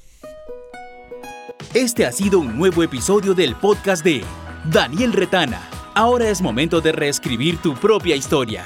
Este 1.73 2.05
ha 2.05 2.13
sido 2.13 2.39
un 2.39 2.57
nuevo 2.57 2.83
episodio 2.83 3.33
del 3.33 3.55
podcast 3.55 4.05
de 4.05 4.23
Daniel 4.71 5.11
Retana. 5.11 5.67
Ahora 5.95 6.29
es 6.29 6.41
momento 6.41 6.79
de 6.79 6.93
reescribir 6.93 7.57
tu 7.57 7.73
propia 7.75 8.15
historia. 8.15 8.63